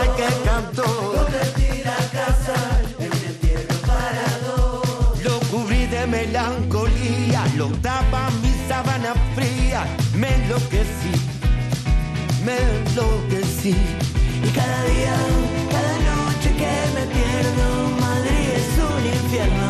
ay 0.00 0.08
que 0.16 0.48
cantó. 0.48 1.26
Lo 5.22 5.38
cubrí 5.50 5.84
de 5.84 6.06
melancolía, 6.06 7.44
lo 7.58 7.68
sábana 7.82 8.43
me 10.16 10.28
enloquecí, 10.34 11.12
me 12.44 12.56
enloquecí. 12.56 13.74
Y 14.42 14.48
cada 14.50 14.84
día, 14.84 15.16
cada 15.70 15.94
noche 16.10 16.50
que 16.60 16.72
me 16.94 17.04
pierdo, 17.14 17.66
Madrid 18.00 18.48
es 18.60 18.70
un 18.78 19.02
infierno. 19.06 19.68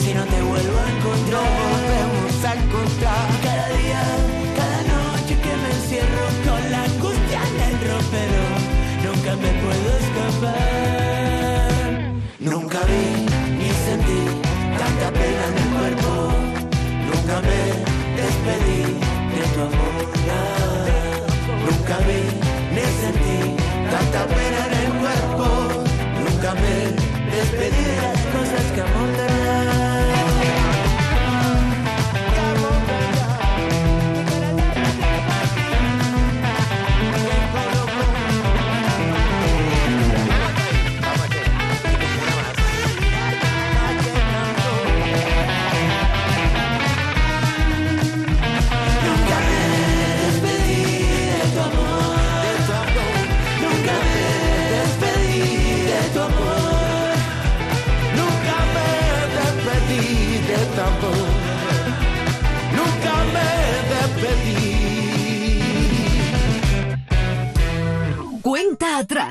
Si 0.00 0.10
no 0.14 0.24
te 0.24 0.42
vuelvo 0.42 0.78
a 0.78 0.90
encontrar, 0.90 1.30
No 1.30 1.42
volvemos 1.70 2.44
a 2.44 2.54
encontrar. 2.54 3.26
Cada 3.42 3.68
día, 3.78 4.02
cada 4.56 4.80
noche 4.94 5.34
que 5.44 5.54
me 5.62 5.68
encierro 5.76 6.24
con 6.44 6.60
la 6.72 6.80
angustia 6.82 7.40
en 7.48 7.56
el 7.68 7.76
ropero, 7.88 8.44
nunca 9.06 9.30
me 9.36 9.50
puedo 9.62 9.88
escapar. 10.02 10.56
Nunca 12.40 12.78
vi 12.90 13.06
ni 13.58 13.70
sentí 13.86 14.22
tanta 14.78 15.06
pena 15.12 15.44
en 15.50 15.56
el 15.62 15.68
cuerpo. 15.76 16.10
Nunca 17.08 17.34
me 17.42 17.60
despedí 18.16 18.76
de 18.76 18.95
amor. 19.60 20.06
Nunca 21.64 21.98
vi 22.06 22.20
ni 22.74 22.84
sentí 23.00 23.56
tanta 23.90 24.26
pena 24.26 24.60
en 24.66 24.72
el 24.82 24.92
cuerpo. 25.00 25.46
Nunca 26.24 26.54
me 26.54 26.74
despedí 27.34 27.84
de 27.84 27.96
las 28.02 28.20
cosas 28.34 28.64
que 28.74 28.80
amo 28.80 29.95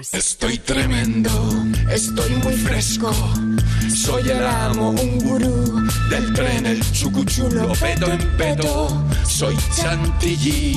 Estoy 0.01 0.57
tremendo, 0.57 1.29
estoy 1.89 2.31
muy 2.43 2.53
fresco. 2.53 3.13
Soy 3.93 4.29
el 4.29 4.45
amo, 4.45 4.89
un 4.89 5.19
gurú 5.19 5.87
del 6.09 6.33
tren, 6.33 6.65
el 6.65 6.91
chucuchulo, 6.91 7.71
pedo 7.79 8.11
en 8.11 8.37
pedo. 8.37 9.05
Soy 9.25 9.55
chantilly, 9.73 10.75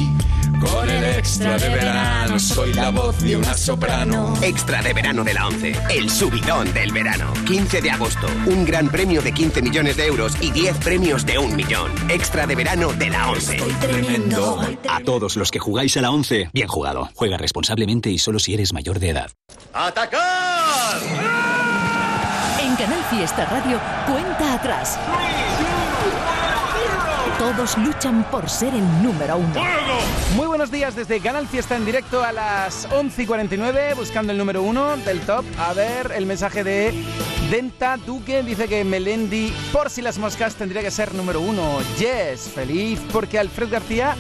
con 0.61 0.89
el 0.89 1.05
extra 1.05 1.59
de 1.59 1.69
verano. 1.69 2.39
Soy 2.39 2.73
la 2.75 2.91
voz 2.91 3.19
de 3.21 3.37
una 3.37 3.55
soprano. 3.55 4.35
Extra 4.43 4.83
de 4.83 4.93
verano 4.93 5.25
de 5.25 5.35
la 5.35 5.47
11. 5.47 5.73
El 5.91 6.11
subidón 6.11 6.73
del 6.73 6.93
verano. 6.93 7.33
15 7.47 7.81
de 7.81 7.91
agosto. 7.91 8.27
Un 8.47 8.65
gran 8.65 8.89
premio 8.89 9.23
de 9.23 9.33
15 9.33 9.63
millones 9.63 9.97
de 9.97 10.07
euros 10.07 10.37
y 10.41 10.51
10 10.51 10.77
premios 10.79 11.25
de 11.27 11.39
un 11.39 11.55
millón. 11.57 11.93
Extra 12.09 12.47
de 12.47 12.55
verano 12.55 12.93
de 12.93 13.11
la 13.11 13.31
11. 13.31 13.57
tremendo. 13.81 14.61
A 14.89 15.01
todos 15.01 15.37
los 15.37 15.51
que 15.51 15.59
jugáis 15.59 15.97
a 15.97 16.03
la 16.03 16.11
11, 16.11 16.51
bien 16.53 16.69
jugado. 16.69 17.11
Juega 17.15 17.37
responsablemente 17.37 18.11
y 18.11 18.19
solo 18.19 18.39
si 18.39 18.55
eres 18.55 18.73
mayor 18.73 18.99
de 18.99 19.11
edad. 19.11 19.31
¡Atacar! 19.73 21.01
En 22.61 22.77
Canal 22.77 23.05
Fiesta 23.11 23.45
Radio, 23.47 23.81
cuenta 24.07 24.55
atrás. 24.55 24.99
Todos 27.39 27.79
luchan 27.79 28.25
por 28.33 28.51
ser 28.51 28.75
el 28.75 29.03
número 29.03 29.37
uno. 29.37 29.63
Muy 30.35 30.49
buenos 30.49 30.73
días 30.73 30.97
desde 30.97 31.21
Canal 31.21 31.47
Fiesta 31.47 31.77
en 31.77 31.87
directo 31.87 32.25
a 32.25 32.33
las 32.33 32.89
11 32.91 33.23
y 33.23 33.27
49, 33.27 33.95
buscando 33.95 34.33
el 34.33 34.39
número 34.39 34.61
uno 34.63 34.97
del 34.97 35.21
top. 35.21 35.45
A 35.57 35.73
ver, 35.73 36.11
el 36.17 36.27
mensaje 36.27 36.65
de 36.65 36.93
Denta 37.49 37.97
Duque 37.97 38.43
dice 38.43 38.67
que 38.67 38.83
Melendi, 38.83 39.53
por 39.73 39.89
si 39.89 40.03
las 40.03 40.19
moscas, 40.19 40.57
tendría 40.57 40.83
que 40.83 40.91
ser 40.91 41.15
número 41.15 41.41
uno. 41.41 41.79
Yes, 41.97 42.51
feliz 42.53 43.01
porque 43.13 43.39
Alfred 43.39 43.71
García 43.71 44.17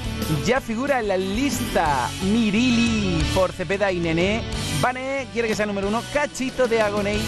ya 0.47 0.61
figura 0.61 1.01
en 1.01 1.09
la 1.09 1.17
lista. 1.17 2.09
Mirili 2.23 3.21
por 3.35 3.51
Cepeda 3.51 3.91
y 3.91 3.99
Nené. 3.99 4.43
Vane 4.81 5.27
quiere 5.33 5.49
que 5.49 5.57
sea 5.57 5.67
número 5.67 5.89
uno. 5.89 6.05
Cachito 6.15 6.69
de 6.69 6.81
Agoney. 6.81 7.21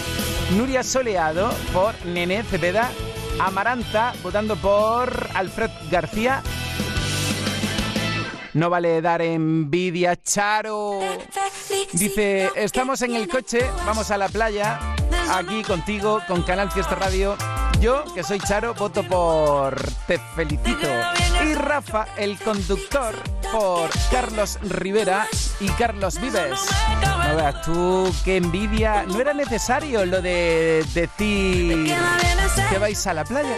Nuria 0.57 0.83
Soleado 0.83 1.53
por 1.73 1.93
Nené 2.05 2.43
Cepeda. 2.43 2.89
Amaranta 3.39 4.13
votando 4.23 4.55
por 4.55 5.27
Alfred 5.33 5.71
García. 5.89 6.41
No 8.53 8.69
vale 8.69 9.01
dar 9.01 9.21
envidia, 9.21 10.21
Charo. 10.21 10.99
Dice, 11.93 12.51
estamos 12.55 13.01
en 13.01 13.15
el 13.15 13.27
coche, 13.27 13.61
vamos 13.85 14.11
a 14.11 14.17
la 14.17 14.27
playa, 14.27 14.79
aquí 15.31 15.63
contigo, 15.63 16.21
con 16.27 16.43
Canal 16.43 16.71
Fiesta 16.71 16.95
Radio. 16.95 17.37
Yo, 17.81 18.05
que 18.13 18.23
soy 18.23 18.39
Charo, 18.39 18.75
voto 18.75 19.01
por 19.01 19.75
Te 20.05 20.19
Felicito. 20.35 20.87
Y 21.43 21.55
Rafa, 21.55 22.05
el 22.15 22.37
conductor, 22.37 23.15
por 23.51 23.89
Carlos 24.11 24.59
Rivera 24.61 25.25
y 25.59 25.67
Carlos 25.69 26.21
Vives. 26.21 26.59
No 27.27 27.35
veas 27.35 27.61
tú, 27.63 28.13
qué 28.23 28.37
envidia. 28.37 29.03
No 29.07 29.19
era 29.19 29.33
necesario 29.33 30.05
lo 30.05 30.21
de 30.21 30.85
decir 30.93 31.91
que 32.69 32.77
vais 32.77 33.07
a 33.07 33.15
la 33.15 33.23
playa. 33.23 33.55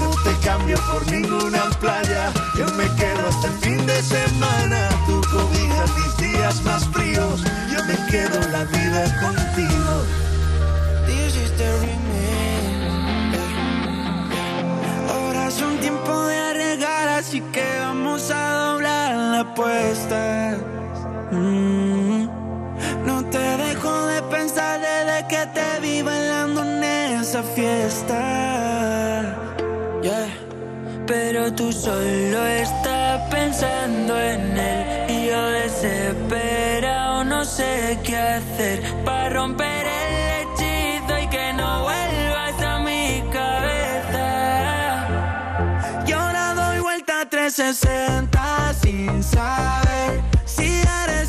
No 0.00 0.10
te 0.24 0.46
cambio 0.46 0.76
por 0.92 1.10
ninguna 1.10 1.70
playa. 1.80 2.32
Yo 2.58 2.66
me 2.74 2.84
quedo 2.96 3.28
hasta 3.30 3.46
el 3.46 3.54
fin 3.60 3.86
de 3.86 4.02
semana. 4.02 4.90
Tú 5.06 5.22
cobijas 5.32 5.90
mis 5.96 6.16
días 6.18 6.62
más 6.64 6.86
fríos. 6.88 7.42
Yo 7.72 7.82
me 7.86 7.96
quedo 8.10 8.40
la 8.48 8.64
vida 8.64 9.20
contigo. 9.22 9.75
Tiempo 15.86 16.26
de 16.26 16.36
arriesgar, 16.36 17.08
así 17.20 17.40
que 17.54 17.64
vamos 17.78 18.28
a 18.32 18.44
doblar 18.64 19.14
la 19.14 19.40
apuesta. 19.40 20.56
Mm. 21.30 22.26
No 23.06 23.24
te 23.26 23.46
dejo 23.64 24.06
de 24.06 24.20
pensar 24.22 24.80
desde 24.80 25.18
que 25.28 25.42
te 25.56 25.80
vi 25.82 26.02
bailando 26.02 26.64
en 26.64 26.82
esa 26.82 27.42
fiesta. 27.56 28.18
Pero 31.06 31.52
tú 31.52 31.72
solo 31.72 32.38
estás 32.64 33.20
pensando 33.30 34.12
en 34.20 34.58
él 34.58 35.10
y 35.16 35.26
yo 35.28 35.40
desesperado 35.62 37.22
no 37.22 37.44
sé 37.44 37.96
qué 38.02 38.16
hacer 38.16 38.82
para 39.04 39.28
romper 39.28 39.95
360 47.56 48.74
sin 48.82 49.22
saber 49.22 50.20
si 50.44 50.82
haré 50.86 51.25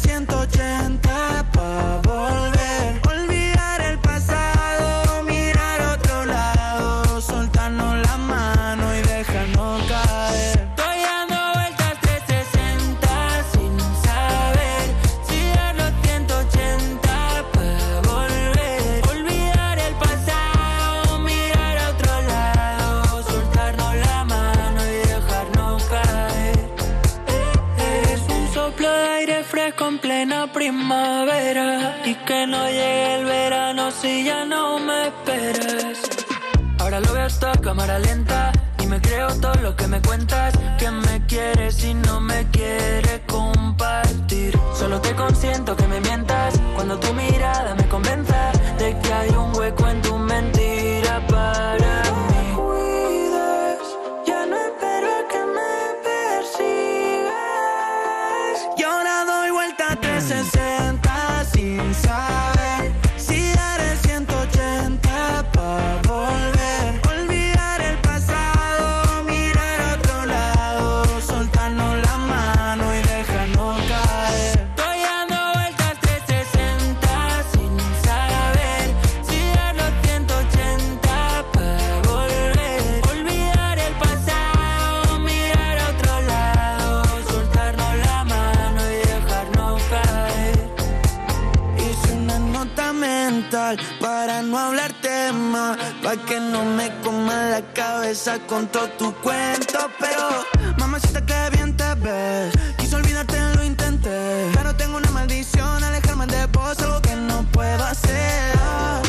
plena 30.18 30.52
primavera 30.52 32.02
y 32.04 32.16
que 32.16 32.48
no 32.48 32.66
llegue 32.68 33.16
el 33.20 33.26
verano 33.26 33.92
si 33.92 34.24
ya 34.24 34.46
no 34.46 34.80
me 34.80 35.10
esperas. 35.10 36.00
Ahora 36.80 37.00
lo 37.02 37.14
veo 37.14 37.26
hasta 37.26 37.52
cámara 37.62 38.00
lenta 38.00 38.52
y 38.82 38.88
me 38.88 39.00
creo 39.00 39.28
todo 39.40 39.54
lo 39.62 39.76
que 39.76 39.86
me 39.86 40.02
cuentas 40.02 40.58
que 40.80 40.90
me 40.90 41.24
quieres 41.28 41.84
y 41.84 41.94
no 41.94 42.20
me 42.20 42.48
quieres 42.50 43.22
compartir. 43.28 44.58
Solo 44.74 45.00
te 45.02 45.14
consiento 45.14 45.76
que 45.76 45.88
me 45.88 46.02
mientas 46.02 46.60
cuando 46.74 47.00
tu 47.00 47.14
mirada 47.14 47.76
me 47.76 47.88
convenza 47.88 48.52
de 48.80 48.98
que 49.00 49.14
hay 49.14 49.30
un 49.30 49.56
hueco 49.56 49.88
en 49.88 50.02
tu 50.02 50.18
mentira 50.18 50.57
cabeza 98.08 98.40
con 98.48 98.68
todo 98.68 98.88
tu 98.92 99.14
cuento. 99.16 99.80
Pero, 100.00 100.46
mamacita, 100.78 101.26
que 101.26 101.50
bien 101.58 101.76
te 101.76 101.94
ves. 101.96 102.54
Quise 102.78 102.96
olvidarte, 102.96 103.38
lo 103.56 103.64
intenté. 103.64 104.50
Pero 104.54 104.74
tengo 104.76 104.96
una 104.98 105.12
maldición, 105.12 105.84
alejarme 105.84 106.26
de 106.28 106.46
vos, 106.48 106.78
que 107.02 107.16
no 107.16 107.44
puedo 107.52 107.84
hacer. 107.84 109.07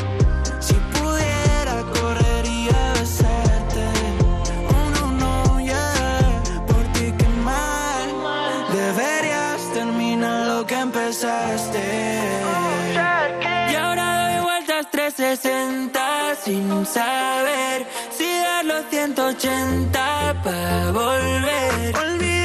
360 15.36 16.34
sin 16.42 16.86
saber 16.86 17.86
si 18.16 18.24
dar 18.24 18.64
los 18.64 18.84
180 18.88 20.42
para 20.42 20.90
volver. 20.92 21.96
Olvidar 21.96 22.37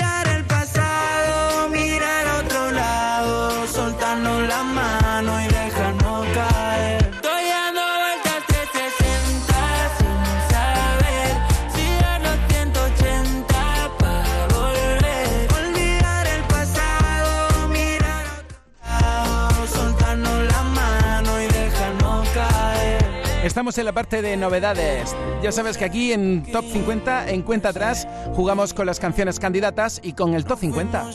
Estamos 23.53 23.77
en 23.77 23.85
la 23.85 23.91
parte 23.91 24.23
de 24.23 24.35
novedades. 24.35 25.15
Ya 25.43 25.51
sabes 25.51 25.77
que 25.77 25.85
aquí 25.85 26.11
en 26.11 26.41
Top 26.41 26.65
50, 26.65 27.29
en 27.29 27.43
cuenta 27.43 27.69
atrás, 27.69 28.07
jugamos 28.33 28.73
con 28.73 28.87
las 28.87 28.99
canciones 28.99 29.39
candidatas 29.39 30.01
y 30.03 30.13
con 30.13 30.33
el 30.33 30.43
Top 30.43 30.57
50. 30.57 31.05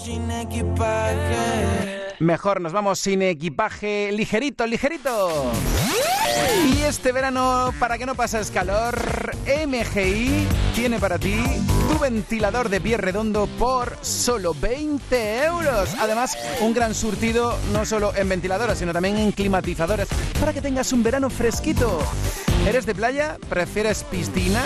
Mejor 2.20 2.60
nos 2.60 2.72
vamos 2.72 3.00
sin 3.00 3.22
equipaje, 3.22 4.12
ligerito, 4.12 4.68
ligerito. 4.68 5.50
Y 6.66 6.82
este 6.82 7.12
verano, 7.12 7.72
para 7.78 7.98
que 7.98 8.06
no 8.06 8.14
pases 8.14 8.50
calor, 8.50 8.96
MGI 9.46 10.46
tiene 10.74 10.98
para 10.98 11.18
ti 11.18 11.36
tu 11.90 11.98
ventilador 11.98 12.68
de 12.68 12.80
pie 12.80 12.96
redondo 12.96 13.46
por 13.58 13.96
solo 14.02 14.54
20 14.54 15.44
euros. 15.44 15.90
Además, 15.98 16.36
un 16.60 16.74
gran 16.74 16.94
surtido 16.94 17.58
no 17.72 17.84
solo 17.84 18.14
en 18.14 18.28
ventiladores, 18.28 18.78
sino 18.78 18.92
también 18.92 19.16
en 19.16 19.32
climatizadores 19.32 20.08
para 20.38 20.52
que 20.52 20.60
tengas 20.60 20.92
un 20.92 21.02
verano 21.02 21.30
fresquito. 21.30 22.00
¿Eres 22.66 22.86
de 22.86 22.94
playa? 22.94 23.38
¿Prefieres 23.48 24.04
piscina? 24.04 24.62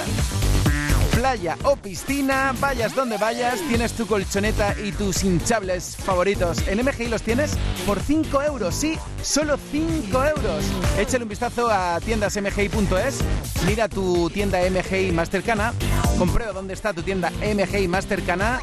Playa 1.23 1.57
o 1.62 1.77
piscina, 1.77 2.53
vayas 2.59 2.97
donde 2.97 3.16
vayas, 3.16 3.61
tienes 3.68 3.93
tu 3.93 4.09
colchoneta 4.09 4.75
y 4.77 4.91
tus 4.91 5.23
hinchables 5.23 5.97
favoritos. 5.97 6.66
En 6.66 6.85
MGI 6.85 7.07
los 7.07 7.23
tienes 7.23 7.53
por 7.87 8.01
5 8.01 8.43
euros, 8.43 8.75
sí, 8.75 8.99
solo 9.23 9.57
5 9.70 10.25
euros. 10.25 10.64
Échale 10.99 11.23
un 11.23 11.29
vistazo 11.29 11.70
a 11.70 12.01
tiendasmgi.es, 12.01 13.20
mira 13.68 13.89
tu 13.89 14.31
tienda 14.31 14.59
MGI 14.68 15.12
más 15.12 15.31
cercana, 15.31 15.73
comprueba 16.18 16.53
dónde 16.53 16.75
está 16.75 16.93
tu 16.93 17.05
tienda 17.05 17.31
MGI 17.31 17.87
más 17.87 18.09
cercana 18.09 18.61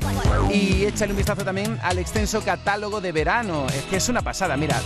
y 0.51 0.83
échale 0.83 1.13
un 1.13 1.17
vistazo 1.17 1.45
también 1.45 1.79
al 1.81 1.97
extenso 1.97 2.41
catálogo 2.41 2.99
de 2.99 3.13
verano. 3.13 3.67
Es 3.67 3.83
que 3.85 3.95
es 3.95 4.09
una 4.09 4.21
pasada, 4.21 4.57
mira 4.57 4.81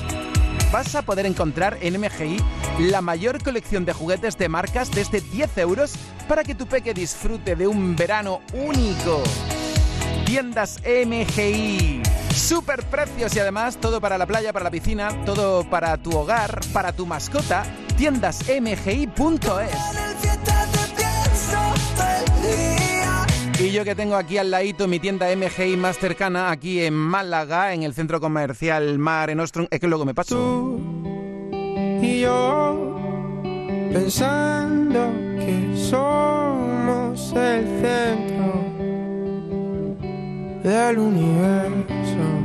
vas 0.73 0.95
a 0.95 1.03
poder 1.03 1.27
encontrar 1.27 1.77
en 1.81 2.01
MGI 2.01 2.37
la 2.79 2.99
mayor 3.01 3.43
colección 3.43 3.85
de 3.85 3.93
juguetes 3.93 4.39
de 4.39 4.49
marcas 4.49 4.89
desde 4.89 5.21
10 5.21 5.59
euros 5.59 5.93
para 6.27 6.43
que 6.43 6.55
tu 6.55 6.65
peque 6.65 6.95
disfrute 6.95 7.55
de 7.55 7.67
un 7.67 7.95
verano 7.95 8.41
único. 8.53 9.21
Tiendas 10.25 10.79
MGI. 10.83 12.01
Super 12.33 12.83
precios 12.85 13.35
y 13.35 13.39
además 13.39 13.77
todo 13.77 14.01
para 14.01 14.17
la 14.17 14.25
playa, 14.25 14.51
para 14.51 14.65
la 14.65 14.71
piscina, 14.71 15.09
todo 15.25 15.63
para 15.69 15.95
tu 15.97 16.17
hogar, 16.17 16.59
para 16.73 16.91
tu 16.91 17.05
mascota. 17.05 17.63
Tiendasmgi.es. 17.95 19.92
Y 23.63 23.71
yo 23.71 23.85
que 23.85 23.95
tengo 23.95 24.15
aquí 24.17 24.37
al 24.37 24.51
ladito 24.51 24.89
mi 24.89 24.99
tienda 24.99 25.33
MGI 25.33 25.77
más 25.77 25.97
cercana, 25.97 26.51
aquí 26.51 26.81
en 26.81 26.93
Málaga, 26.93 27.73
en 27.73 27.83
el 27.83 27.93
centro 27.93 28.19
comercial 28.19 28.99
Mar 28.99 29.29
en 29.29 29.39
es 29.39 29.51
que 29.79 29.87
luego 29.87 30.03
me 30.03 30.13
paso. 30.13 30.77
y 32.01 32.19
yo 32.19 32.99
pensando 33.93 35.13
que 35.39 35.77
somos 35.77 37.31
el 37.37 37.65
centro 37.81 38.65
del 40.61 40.97
universo. 40.97 42.42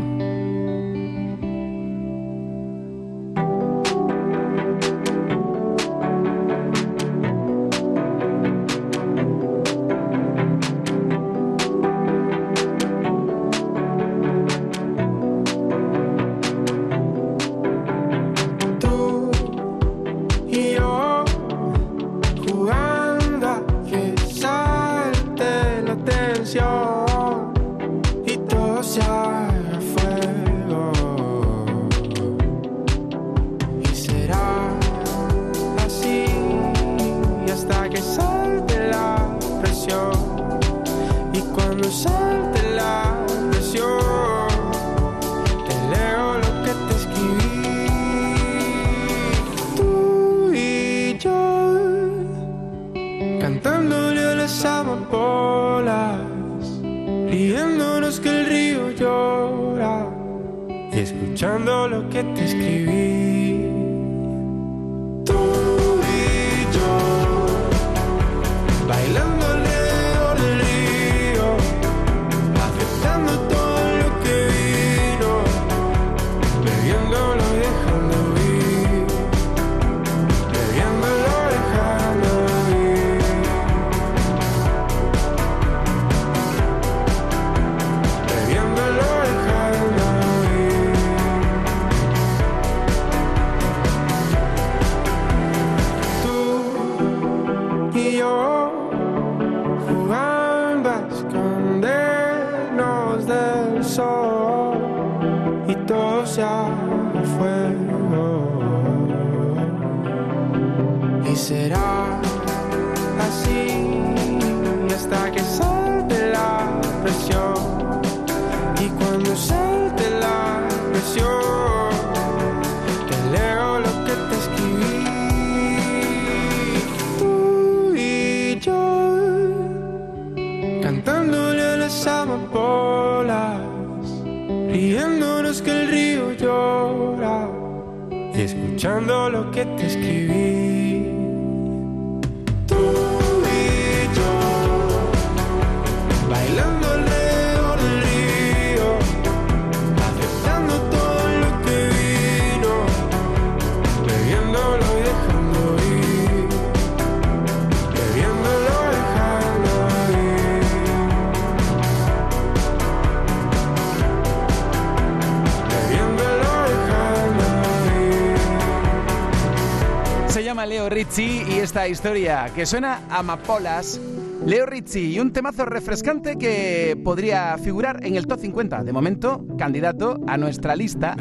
Historia 171.89 172.51
que 172.55 172.66
suena 172.66 173.01
a 173.11 173.18
amapolas. 173.18 174.01
Leo 174.47 174.66
Rizzi 174.66 175.14
y 175.14 175.20
un 175.20 175.32
temazo 175.32 175.64
refrescante 175.64 176.36
que 176.36 176.97
podría 177.05 177.59
figurar 177.59 178.05
en 178.07 178.16
el 178.16 178.26
top 178.26 178.41
50. 178.41 178.84
De 178.84 178.93
momento, 178.93 179.45
candidato 179.59 180.20
a 180.26 180.36
nuestra 180.36 180.76
lista. 180.76 181.16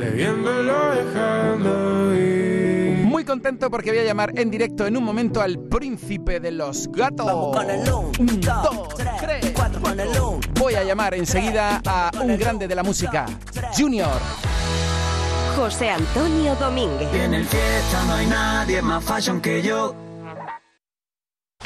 Muy 3.03 3.25
contento 3.25 3.71
porque 3.71 3.89
voy 3.89 3.99
a 3.99 4.03
llamar 4.03 4.37
en 4.37 4.51
directo 4.51 4.85
en 4.85 4.97
un 4.97 5.03
momento 5.03 5.41
al 5.41 5.59
príncipe 5.59 6.39
de 6.39 6.51
los 6.51 6.87
gatos. 6.91 7.57
Un, 8.19 8.39
dos, 8.39 8.89
tres, 9.19 9.53
Voy 10.59 10.75
a 10.75 10.83
llamar 10.83 11.15
enseguida 11.15 11.81
a 11.85 12.11
un 12.23 12.37
grande 12.37 12.67
de 12.67 12.75
la 12.75 12.83
música, 12.83 13.25
Junior. 13.75 14.19
José 15.55 15.89
Antonio 15.89 16.55
Domínguez. 16.55 17.11
en 17.13 17.33
el 17.33 17.45
fiesta 17.45 18.03
no 18.05 18.13
hay 18.13 18.27
nadie 18.27 18.81
más 18.83 19.03
fashion 19.03 19.41
que 19.41 19.63
yo. 19.63 20.06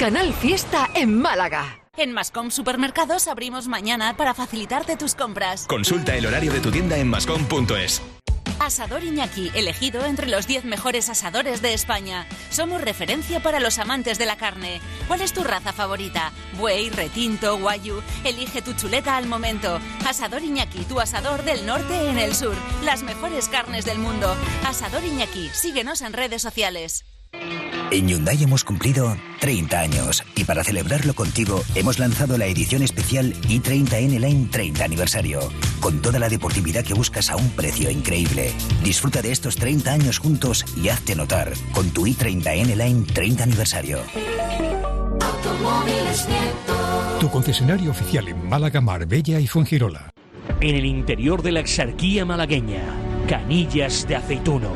Canal 0.02 0.34
Fiesta 0.34 0.90
en 0.96 1.16
Málaga. 1.16 1.78
En 1.96 2.12
Mascom 2.12 2.50
Supermercados 2.50 3.28
abrimos 3.28 3.68
mañana 3.68 4.16
para 4.16 4.34
facilitarte 4.34 4.96
tus 4.96 5.14
compras. 5.14 5.64
Consulta 5.68 6.16
el 6.16 6.26
horario 6.26 6.52
de 6.52 6.58
tu 6.58 6.72
tienda 6.72 6.98
en 6.98 7.06
mascom.es. 7.06 8.02
Asador 8.58 9.04
Iñaki, 9.04 9.52
elegido 9.54 10.04
entre 10.04 10.26
los 10.26 10.48
10 10.48 10.64
mejores 10.64 11.08
asadores 11.08 11.62
de 11.62 11.72
España. 11.72 12.26
Somos 12.50 12.80
referencia 12.80 13.38
para 13.38 13.60
los 13.60 13.78
amantes 13.78 14.18
de 14.18 14.26
la 14.26 14.36
carne. 14.36 14.80
¿Cuál 15.06 15.20
es 15.20 15.32
tu 15.32 15.44
raza 15.44 15.72
favorita? 15.72 16.32
Buey, 16.58 16.90
retinto, 16.90 17.56
guayu. 17.58 18.02
Elige 18.24 18.60
tu 18.60 18.72
chuleta 18.72 19.16
al 19.16 19.26
momento. 19.26 19.78
Asador 20.04 20.42
Iñaki, 20.42 20.82
tu 20.82 20.98
asador 20.98 21.44
del 21.44 21.64
norte 21.64 22.10
en 22.10 22.18
el 22.18 22.34
sur. 22.34 22.56
Las 22.84 23.04
mejores 23.04 23.48
carnes 23.48 23.84
del 23.84 24.00
mundo. 24.00 24.34
Asador 24.66 25.04
Iñaki, 25.04 25.48
síguenos 25.50 26.00
en 26.02 26.12
redes 26.12 26.42
sociales. 26.42 27.04
En 27.92 28.08
Hyundai 28.08 28.42
hemos 28.42 28.64
cumplido 28.64 29.18
30 29.40 29.78
años 29.78 30.24
y 30.34 30.44
para 30.44 30.64
celebrarlo 30.64 31.12
contigo 31.12 31.62
hemos 31.74 31.98
lanzado 31.98 32.38
la 32.38 32.46
edición 32.46 32.80
especial 32.82 33.34
i30N 33.42 34.18
Line 34.18 34.48
30 34.50 34.82
aniversario, 34.82 35.40
con 35.78 36.00
toda 36.00 36.18
la 36.18 36.30
deportividad 36.30 36.84
que 36.84 36.94
buscas 36.94 37.28
a 37.28 37.36
un 37.36 37.50
precio 37.50 37.90
increíble. 37.90 38.50
Disfruta 38.82 39.20
de 39.20 39.30
estos 39.30 39.56
30 39.56 39.92
años 39.92 40.18
juntos 40.18 40.64
y 40.74 40.88
hazte 40.88 41.14
notar 41.14 41.52
con 41.74 41.90
tu 41.90 42.06
i30N 42.06 42.74
Line 42.76 43.04
30 43.12 43.42
aniversario. 43.44 43.98
Tu 47.20 47.28
concesionario 47.28 47.90
oficial 47.90 48.26
en 48.26 48.48
Málaga, 48.48 48.80
Marbella 48.80 49.38
y 49.38 49.46
Fuengirola. 49.46 50.14
En 50.62 50.76
el 50.76 50.86
interior 50.86 51.42
de 51.42 51.52
la 51.52 51.60
exarquía 51.60 52.24
malagueña, 52.24 52.84
canillas 53.28 54.08
de 54.08 54.16
aceituno, 54.16 54.70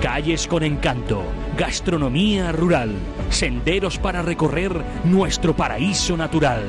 calles 0.00 0.46
con 0.46 0.62
encanto, 0.62 1.24
gastronomía 1.56 2.52
rural, 2.52 2.94
senderos 3.30 3.98
para 3.98 4.22
recorrer 4.22 4.72
nuestro 5.04 5.54
paraíso 5.54 6.16
natural. 6.16 6.64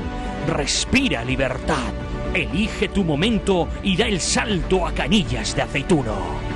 Respira 0.48 1.24
libertad. 1.24 1.94
Elige 2.34 2.90
tu 2.90 3.04
momento 3.04 3.68
y 3.84 3.96
da 3.96 4.08
el 4.08 4.20
salto 4.20 4.88
a 4.88 4.94
canillas 4.94 5.56
de 5.56 5.62
aceituno. 5.62 6.53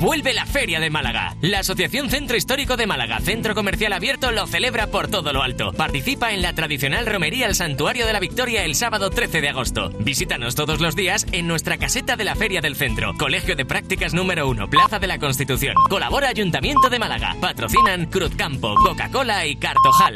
Vuelve 0.00 0.34
la 0.34 0.44
Feria 0.44 0.80
de 0.80 0.90
Málaga. 0.90 1.36
La 1.40 1.60
Asociación 1.60 2.10
Centro 2.10 2.36
Histórico 2.36 2.76
de 2.76 2.86
Málaga, 2.86 3.20
centro 3.20 3.54
comercial 3.54 3.92
abierto, 3.92 4.32
lo 4.32 4.46
celebra 4.46 4.88
por 4.88 5.08
todo 5.08 5.32
lo 5.32 5.42
alto. 5.42 5.72
Participa 5.72 6.32
en 6.32 6.42
la 6.42 6.52
tradicional 6.52 7.06
romería 7.06 7.46
al 7.46 7.54
Santuario 7.54 8.06
de 8.06 8.12
la 8.12 8.20
Victoria 8.20 8.64
el 8.64 8.74
sábado 8.74 9.10
13 9.10 9.40
de 9.40 9.48
agosto. 9.48 9.90
Visítanos 10.00 10.54
todos 10.54 10.80
los 10.80 10.96
días 10.96 11.26
en 11.32 11.46
nuestra 11.46 11.78
caseta 11.78 12.16
de 12.16 12.24
la 12.24 12.34
Feria 12.34 12.60
del 12.60 12.76
Centro. 12.76 13.14
Colegio 13.16 13.56
de 13.56 13.64
Prácticas 13.64 14.14
número 14.14 14.48
1, 14.48 14.68
Plaza 14.68 14.98
de 14.98 15.06
la 15.06 15.18
Constitución. 15.18 15.74
Colabora 15.88 16.28
Ayuntamiento 16.28 16.90
de 16.90 16.98
Málaga. 16.98 17.36
Patrocinan 17.40 18.06
Cruzcampo, 18.06 18.74
Coca-Cola 18.74 19.46
y 19.46 19.56
Cartojal. 19.56 20.12